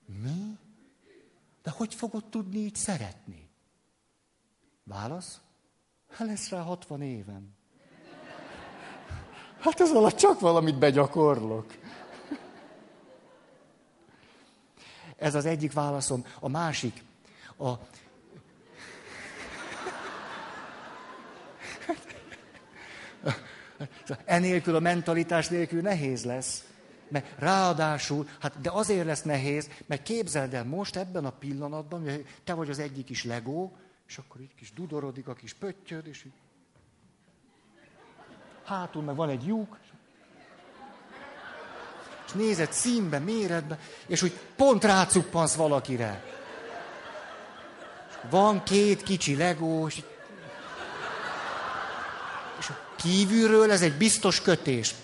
[0.07, 0.59] Mi?
[1.63, 3.49] De hogy fogod tudni így szeretni?
[4.85, 5.41] Válasz?
[6.09, 7.57] Hát lesz rá 60 évem.
[9.59, 11.79] Hát ez alatt csak valamit begyakorlok.
[15.19, 16.25] Ez az egyik válaszom.
[16.41, 17.03] A másik,
[17.59, 17.73] a...
[24.25, 26.67] Enélkül a mentalitás nélkül nehéz lesz.
[27.09, 32.27] Mert ráadásul, hát de azért lesz nehéz, mert képzeld el most ebben a pillanatban, hogy
[32.45, 36.25] te vagy az egyik is legó, és akkor így kis dudorodik a kis pöttyöd, és
[36.25, 36.33] így...
[38.65, 39.79] hátul meg van egy lyuk,
[42.29, 46.25] és nézed színbe, méretbe, és úgy pont rácuppansz valakire.
[48.31, 50.03] Van két kicsi legó, és,
[52.97, 54.95] kívülről ez egy biztos kötés.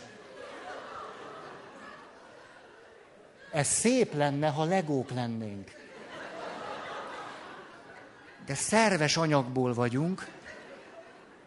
[3.51, 5.71] Ez szép lenne, ha legók lennénk.
[8.47, 10.27] De szerves anyagból vagyunk,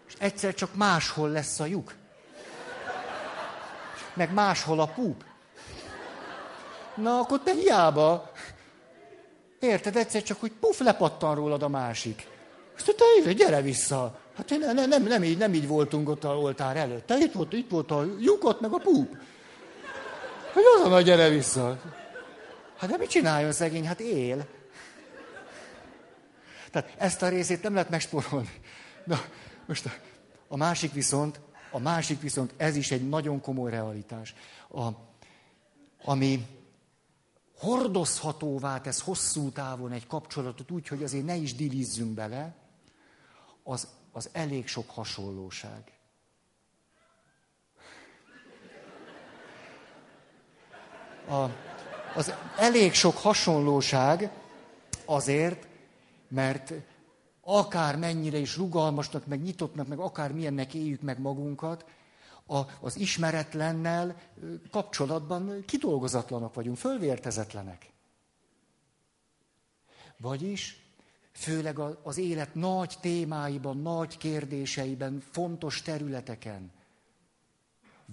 [0.08, 1.94] és egyszer csak máshol lesz a lyuk.
[4.14, 5.24] Meg máshol a púp.
[6.98, 8.32] Na, akkor te hiába.
[9.60, 12.28] Érted, egyszer csak, hogy puf, lepattan rólad a másik.
[12.78, 14.20] Azt te gyere vissza.
[14.36, 17.06] Hát nem, nem, nem, nem, így, nem így voltunk ott a oltár előtt.
[17.06, 19.18] Te itt volt, itt volt a lyukot, meg a púp.
[20.54, 21.82] Hogy azon a gyere vissza.
[22.78, 23.88] Hát de mit csináljon szegény?
[23.88, 24.46] Hát él.
[26.72, 28.62] Tehát ezt a részét nem lehet megspórolni.
[29.04, 29.20] Na,
[29.66, 29.92] most a,
[30.48, 31.40] a másik viszont,
[31.72, 34.36] a másik viszont, ez is egy nagyon komoly realitás,
[34.70, 34.88] a,
[36.04, 36.46] ami
[37.60, 42.56] hordozhatóvá tesz hosszú távon egy kapcsolatot úgy, hogy azért ne is dilizzünk bele,
[43.64, 45.92] az, az elég sok hasonlóság.
[51.28, 51.46] A,
[52.16, 54.32] az elég sok hasonlóság
[55.06, 55.68] azért,
[56.28, 56.74] mert
[57.42, 61.86] akár mennyire is rugalmasnak, meg nyitottnak, meg akár milyennek éljük meg magunkat,
[62.48, 64.22] a, az ismeretlennel
[64.72, 67.92] kapcsolatban kidolgozatlanak vagyunk, fölvértezetlenek.
[70.18, 70.86] Vagyis,
[71.32, 76.72] főleg az élet nagy témáiban, nagy kérdéseiben, fontos területeken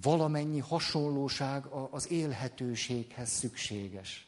[0.01, 4.27] valamennyi hasonlóság az élhetőséghez szükséges.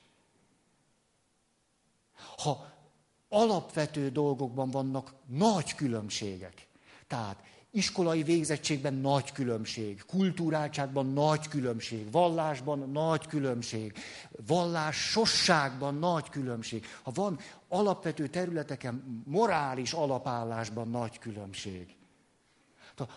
[2.37, 2.73] Ha
[3.29, 6.67] alapvető dolgokban vannak nagy különbségek,
[7.07, 7.43] tehát
[7.77, 13.93] iskolai végzettségben nagy különbség, kultúráltságban nagy különbség, vallásban nagy különbség,
[14.91, 16.85] sosságban nagy különbség.
[17.03, 21.95] Ha van alapvető területeken morális alapállásban nagy különbség,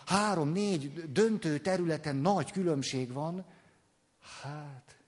[0.05, 3.45] három-négy döntő területen nagy különbség van,
[4.41, 5.00] hát...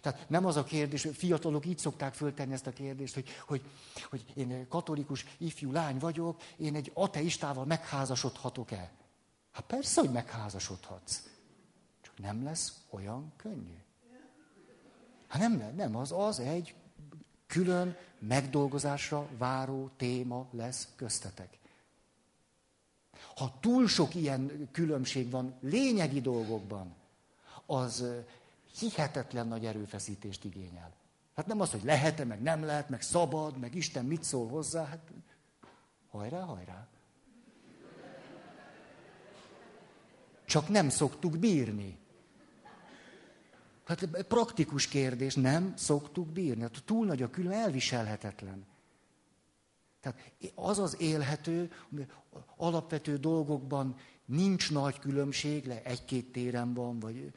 [0.00, 3.62] Tehát nem az a kérdés, fiatalok így szokták föltenni ezt a kérdést, hogy, hogy,
[4.10, 8.90] hogy én katolikus ifjú lány vagyok, én egy ateistával megházasodhatok-e?
[9.52, 11.22] Hát persze, hogy megházasodhatsz.
[12.00, 13.76] Csak nem lesz olyan könnyű.
[15.28, 16.74] Hát nem, nem, az, az egy
[17.46, 21.58] külön megdolgozásra váró téma lesz köztetek.
[23.36, 26.94] Ha túl sok ilyen különbség van lényegi dolgokban,
[27.66, 28.04] az
[28.78, 30.92] hihetetlen nagy erőfeszítést igényel.
[31.34, 34.84] Hát nem az, hogy lehet-e, meg nem lehet, meg szabad, meg Isten mit szól hozzá,
[34.84, 35.12] hát
[36.10, 36.88] hajrá, hajrá.
[40.44, 41.98] Csak nem szoktuk bírni.
[43.84, 46.62] Hát praktikus kérdés, nem szoktuk bírni.
[46.62, 48.66] Hát túl nagy a külön, elviselhetetlen.
[50.00, 50.18] Tehát
[50.54, 51.72] az az élhető,
[52.56, 57.32] alapvető dolgokban nincs nagy különbség, le egy-két téren van, vagy...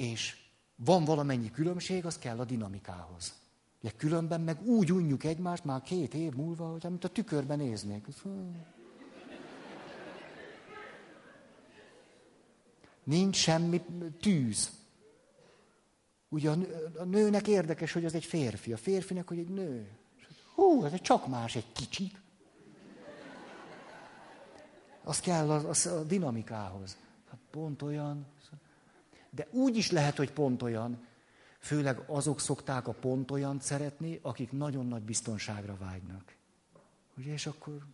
[0.00, 0.36] És
[0.74, 3.32] van valamennyi különbség, az kell a dinamikához.
[3.80, 8.06] De különben meg úgy unjuk egymást már két év múlva, hogy amit a tükörben néznék.
[13.04, 13.82] Nincs semmi
[14.20, 14.70] tűz.
[16.28, 16.50] Ugye
[16.98, 19.88] a nőnek érdekes, hogy az egy férfi, a férfinek, hogy egy nő.
[20.54, 22.20] Hú, ez csak más egy kicsit.
[25.04, 26.96] Az kell az, az a dinamikához.
[27.30, 28.26] Hát pont olyan.
[29.30, 31.06] De úgy is lehet, hogy pont olyan.
[31.58, 36.36] Főleg azok szokták a pont olyan szeretni, akik nagyon nagy biztonságra vágynak.
[37.16, 37.86] Ugye, és akkor...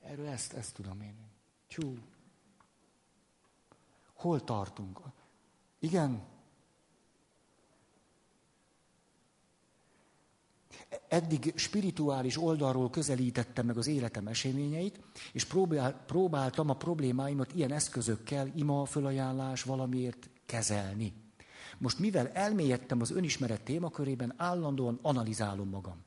[0.00, 1.16] Erről ezt, ezt tudom én.
[1.66, 1.98] Csú.
[4.14, 5.00] Hol tartunk?
[5.78, 6.22] Igen,
[11.08, 15.00] eddig spirituális oldalról közelítettem meg az életem eseményeit,
[15.32, 21.12] és próbál, próbáltam a problémáimat ilyen eszközökkel, ima, fölajánlás valamiért kezelni.
[21.78, 26.06] Most mivel elmélyedtem az önismeret témakörében, állandóan analizálom magam.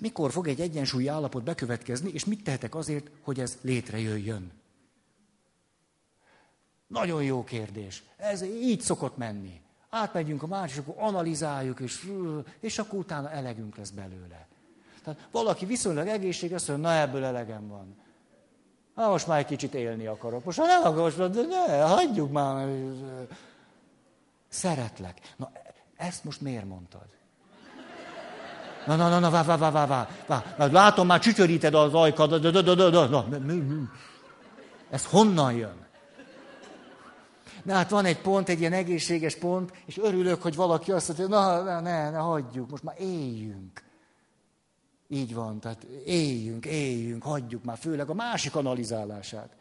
[0.00, 4.52] Mikor fog egy egyensúlyi állapot bekövetkezni, és mit tehetek azért, hogy ez létrejöjjön?
[6.86, 8.02] Nagyon jó kérdés.
[8.16, 9.63] Ez így szokott menni
[9.94, 12.10] átmegyünk a másik, akkor analizáljuk, és,
[12.60, 14.46] és akkor utána elegünk lesz belőle.
[15.04, 17.96] Tehát valaki viszonylag egészséges, azt mondja, na ebből elegem van.
[18.94, 20.44] Na most már egy kicsit élni akarok.
[20.44, 22.68] Most ha nem akarok, de ne, hagyjuk már.
[24.48, 25.20] Szeretlek.
[25.36, 25.50] Na,
[25.96, 27.06] ezt most miért mondtad?
[28.86, 30.66] Na, na, na, na, vá, vá, vá, vá, vá, vá.
[30.66, 32.46] Látom, már csücsöríted az ajkad.
[34.90, 35.83] Ez honnan jön?
[37.64, 41.26] De hát van egy pont, egy ilyen egészséges pont, és örülök, hogy valaki azt mondja,
[41.26, 43.82] na, na ne, ne, hagyjuk, most már éljünk.
[45.08, 49.56] Így van, tehát éljünk, éljünk, hagyjuk már, főleg a másik analizálását.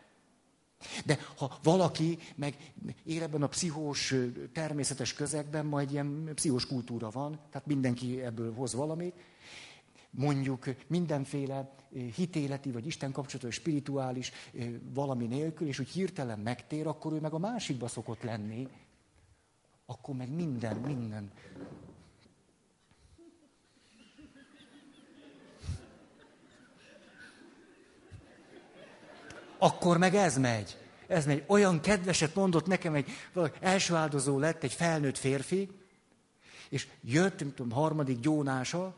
[1.05, 2.73] De ha valaki meg
[3.05, 4.15] él ebben a pszichós,
[4.53, 9.15] természetes közegben, majd ilyen pszichós kultúra van, tehát mindenki ebből hoz valamit,
[10.15, 11.75] mondjuk mindenféle
[12.15, 14.31] hitéleti vagy Isten kapcsolatos, spirituális
[14.93, 18.67] valami nélkül, és úgy hirtelen megtér, akkor ő meg a másikba szokott lenni,
[19.85, 21.31] akkor meg minden, minden.
[29.57, 30.77] Akkor meg ez megy.
[31.07, 31.43] Ez megy.
[31.47, 33.09] Olyan kedveset mondott nekem egy
[33.59, 35.69] első áldozó lett, egy felnőtt férfi,
[36.69, 38.95] és jött, nem tudom, harmadik gyónása,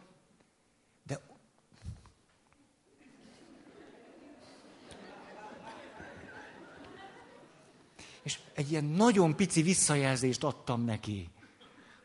[8.25, 11.29] És egy ilyen nagyon pici visszajelzést adtam neki,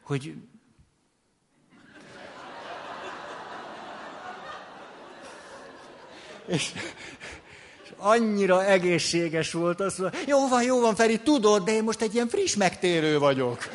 [0.02, 0.34] hogy
[6.46, 6.72] és,
[7.84, 12.00] és annyira egészséges volt, azt mondja, jó van, jó van, Feri, tudod, de én most
[12.00, 13.58] egy ilyen friss megtérő vagyok.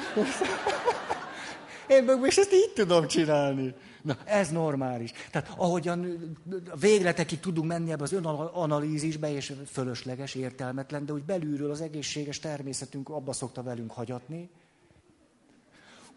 [1.88, 3.74] Én meg most ezt így tudom csinálni.
[4.06, 5.12] Na, ez normális.
[5.32, 6.20] Tehát ahogyan
[6.80, 13.10] végletekig tudunk menni ebbe az önanalízisbe, és fölösleges, értelmetlen, de úgy belülről az egészséges természetünk
[13.10, 14.50] abba szokta velünk hagyatni.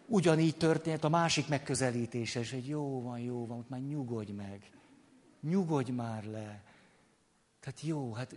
[0.06, 4.70] Ugyanígy történt a másik megközelítése, és egy jó van, jó van, már nyugodj meg.
[5.40, 6.62] Nyugodj már le.
[7.60, 8.34] Tehát jó, hát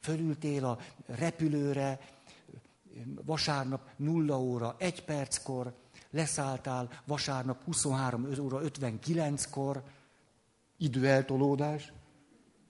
[0.00, 1.98] fölültél a repülőre,
[3.24, 5.74] vasárnap nulla óra, egy perckor,
[6.10, 9.82] leszálltál vasárnap 23 óra 59-kor,
[10.76, 11.92] időeltolódás,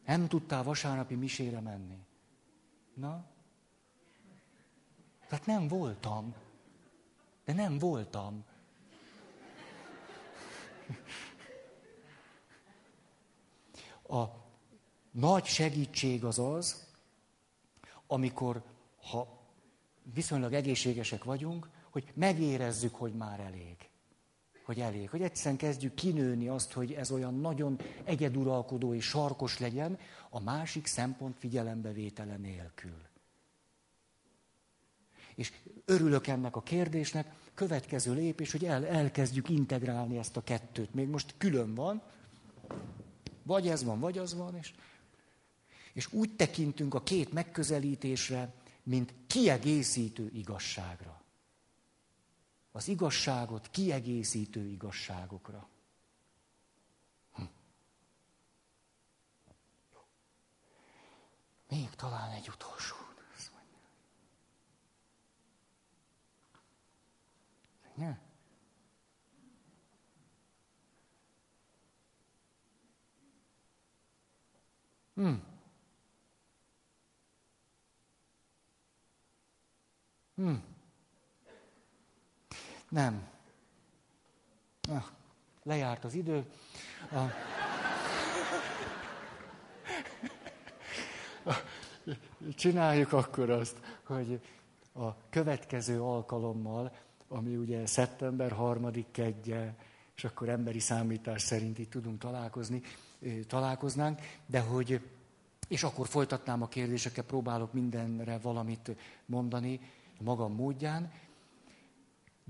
[0.06, 1.98] nem tudtál vasárnapi misére menni.
[2.94, 3.24] Na?
[5.28, 6.34] Tehát nem voltam.
[7.44, 8.44] De nem voltam.
[14.02, 14.24] A
[15.10, 16.86] nagy segítség az az,
[18.06, 18.62] amikor,
[19.02, 19.38] ha
[20.02, 23.76] viszonylag egészségesek vagyunk, hogy megérezzük, hogy már elég.
[24.64, 25.10] Hogy elég.
[25.10, 29.98] Hogy egyszerűen kezdjük kinőni azt, hogy ez olyan nagyon egyeduralkodó és sarkos legyen,
[30.30, 33.08] a másik szempont figyelembevétele nélkül.
[35.34, 35.52] És
[35.84, 40.94] örülök ennek a kérdésnek, következő lépés, hogy el, elkezdjük integrálni ezt a kettőt.
[40.94, 42.02] Még most külön van,
[43.42, 44.72] vagy ez van, vagy az van, és,
[45.92, 51.20] és úgy tekintünk a két megközelítésre, mint kiegészítő igazságra
[52.72, 55.68] az igazságot kiegészítő igazságokra.
[57.32, 57.42] Hm.
[61.68, 62.96] Még talán egy utolsó.
[68.00, 68.18] Ne?
[75.14, 75.34] Hm.
[80.34, 80.69] Hm.
[82.90, 83.28] Nem.
[84.88, 85.04] Ah,
[85.62, 86.44] lejárt az idő.
[87.12, 87.18] A...
[92.54, 94.40] Csináljuk akkor azt, hogy
[94.92, 96.92] a következő alkalommal,
[97.28, 99.74] ami ugye szeptember harmadik kedje,
[100.16, 102.82] és akkor emberi számítás szerint itt tudunk találkozni,
[103.46, 105.00] találkoznánk, de hogy,
[105.68, 108.96] és akkor folytatnám a kérdéseket, próbálok mindenre valamit
[109.26, 109.80] mondani
[110.20, 111.12] magam módján,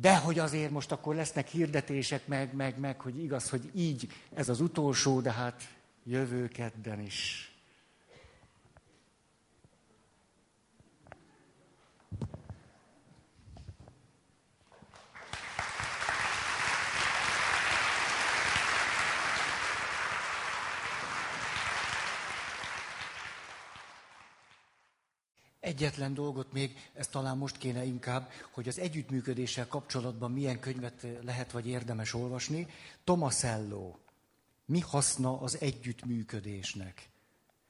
[0.00, 4.48] de hogy azért most akkor lesznek hirdetések, meg, meg, meg, hogy igaz, hogy így ez
[4.48, 5.68] az utolsó, de hát
[6.04, 7.49] jövő kedden is
[25.70, 31.52] Egyetlen dolgot még, ez talán most kéne inkább, hogy az együttműködéssel kapcsolatban milyen könyvet lehet
[31.52, 32.66] vagy érdemes olvasni.
[33.04, 33.94] Tomasello.
[34.64, 37.08] Mi haszna az együttműködésnek?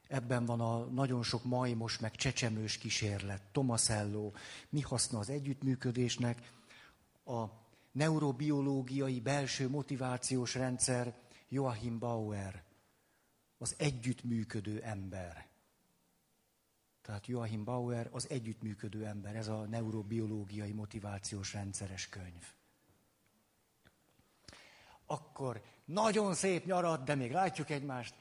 [0.08, 3.42] Ebben van a nagyon sok majmos, meg csecsemős kísérlet.
[3.52, 4.32] Tomasello.
[4.68, 6.52] Mi haszna az együttműködésnek?
[7.24, 7.44] A
[7.92, 11.14] neurobiológiai belső motivációs rendszer
[11.48, 12.62] Joachim Bauer.
[13.58, 15.49] Az együttműködő ember.
[17.10, 22.52] Tehát Joachim Bauer az együttműködő ember, ez a neurobiológiai motivációs rendszeres könyv.
[25.06, 28.14] Akkor nagyon szép nyarat, de még látjuk egymást.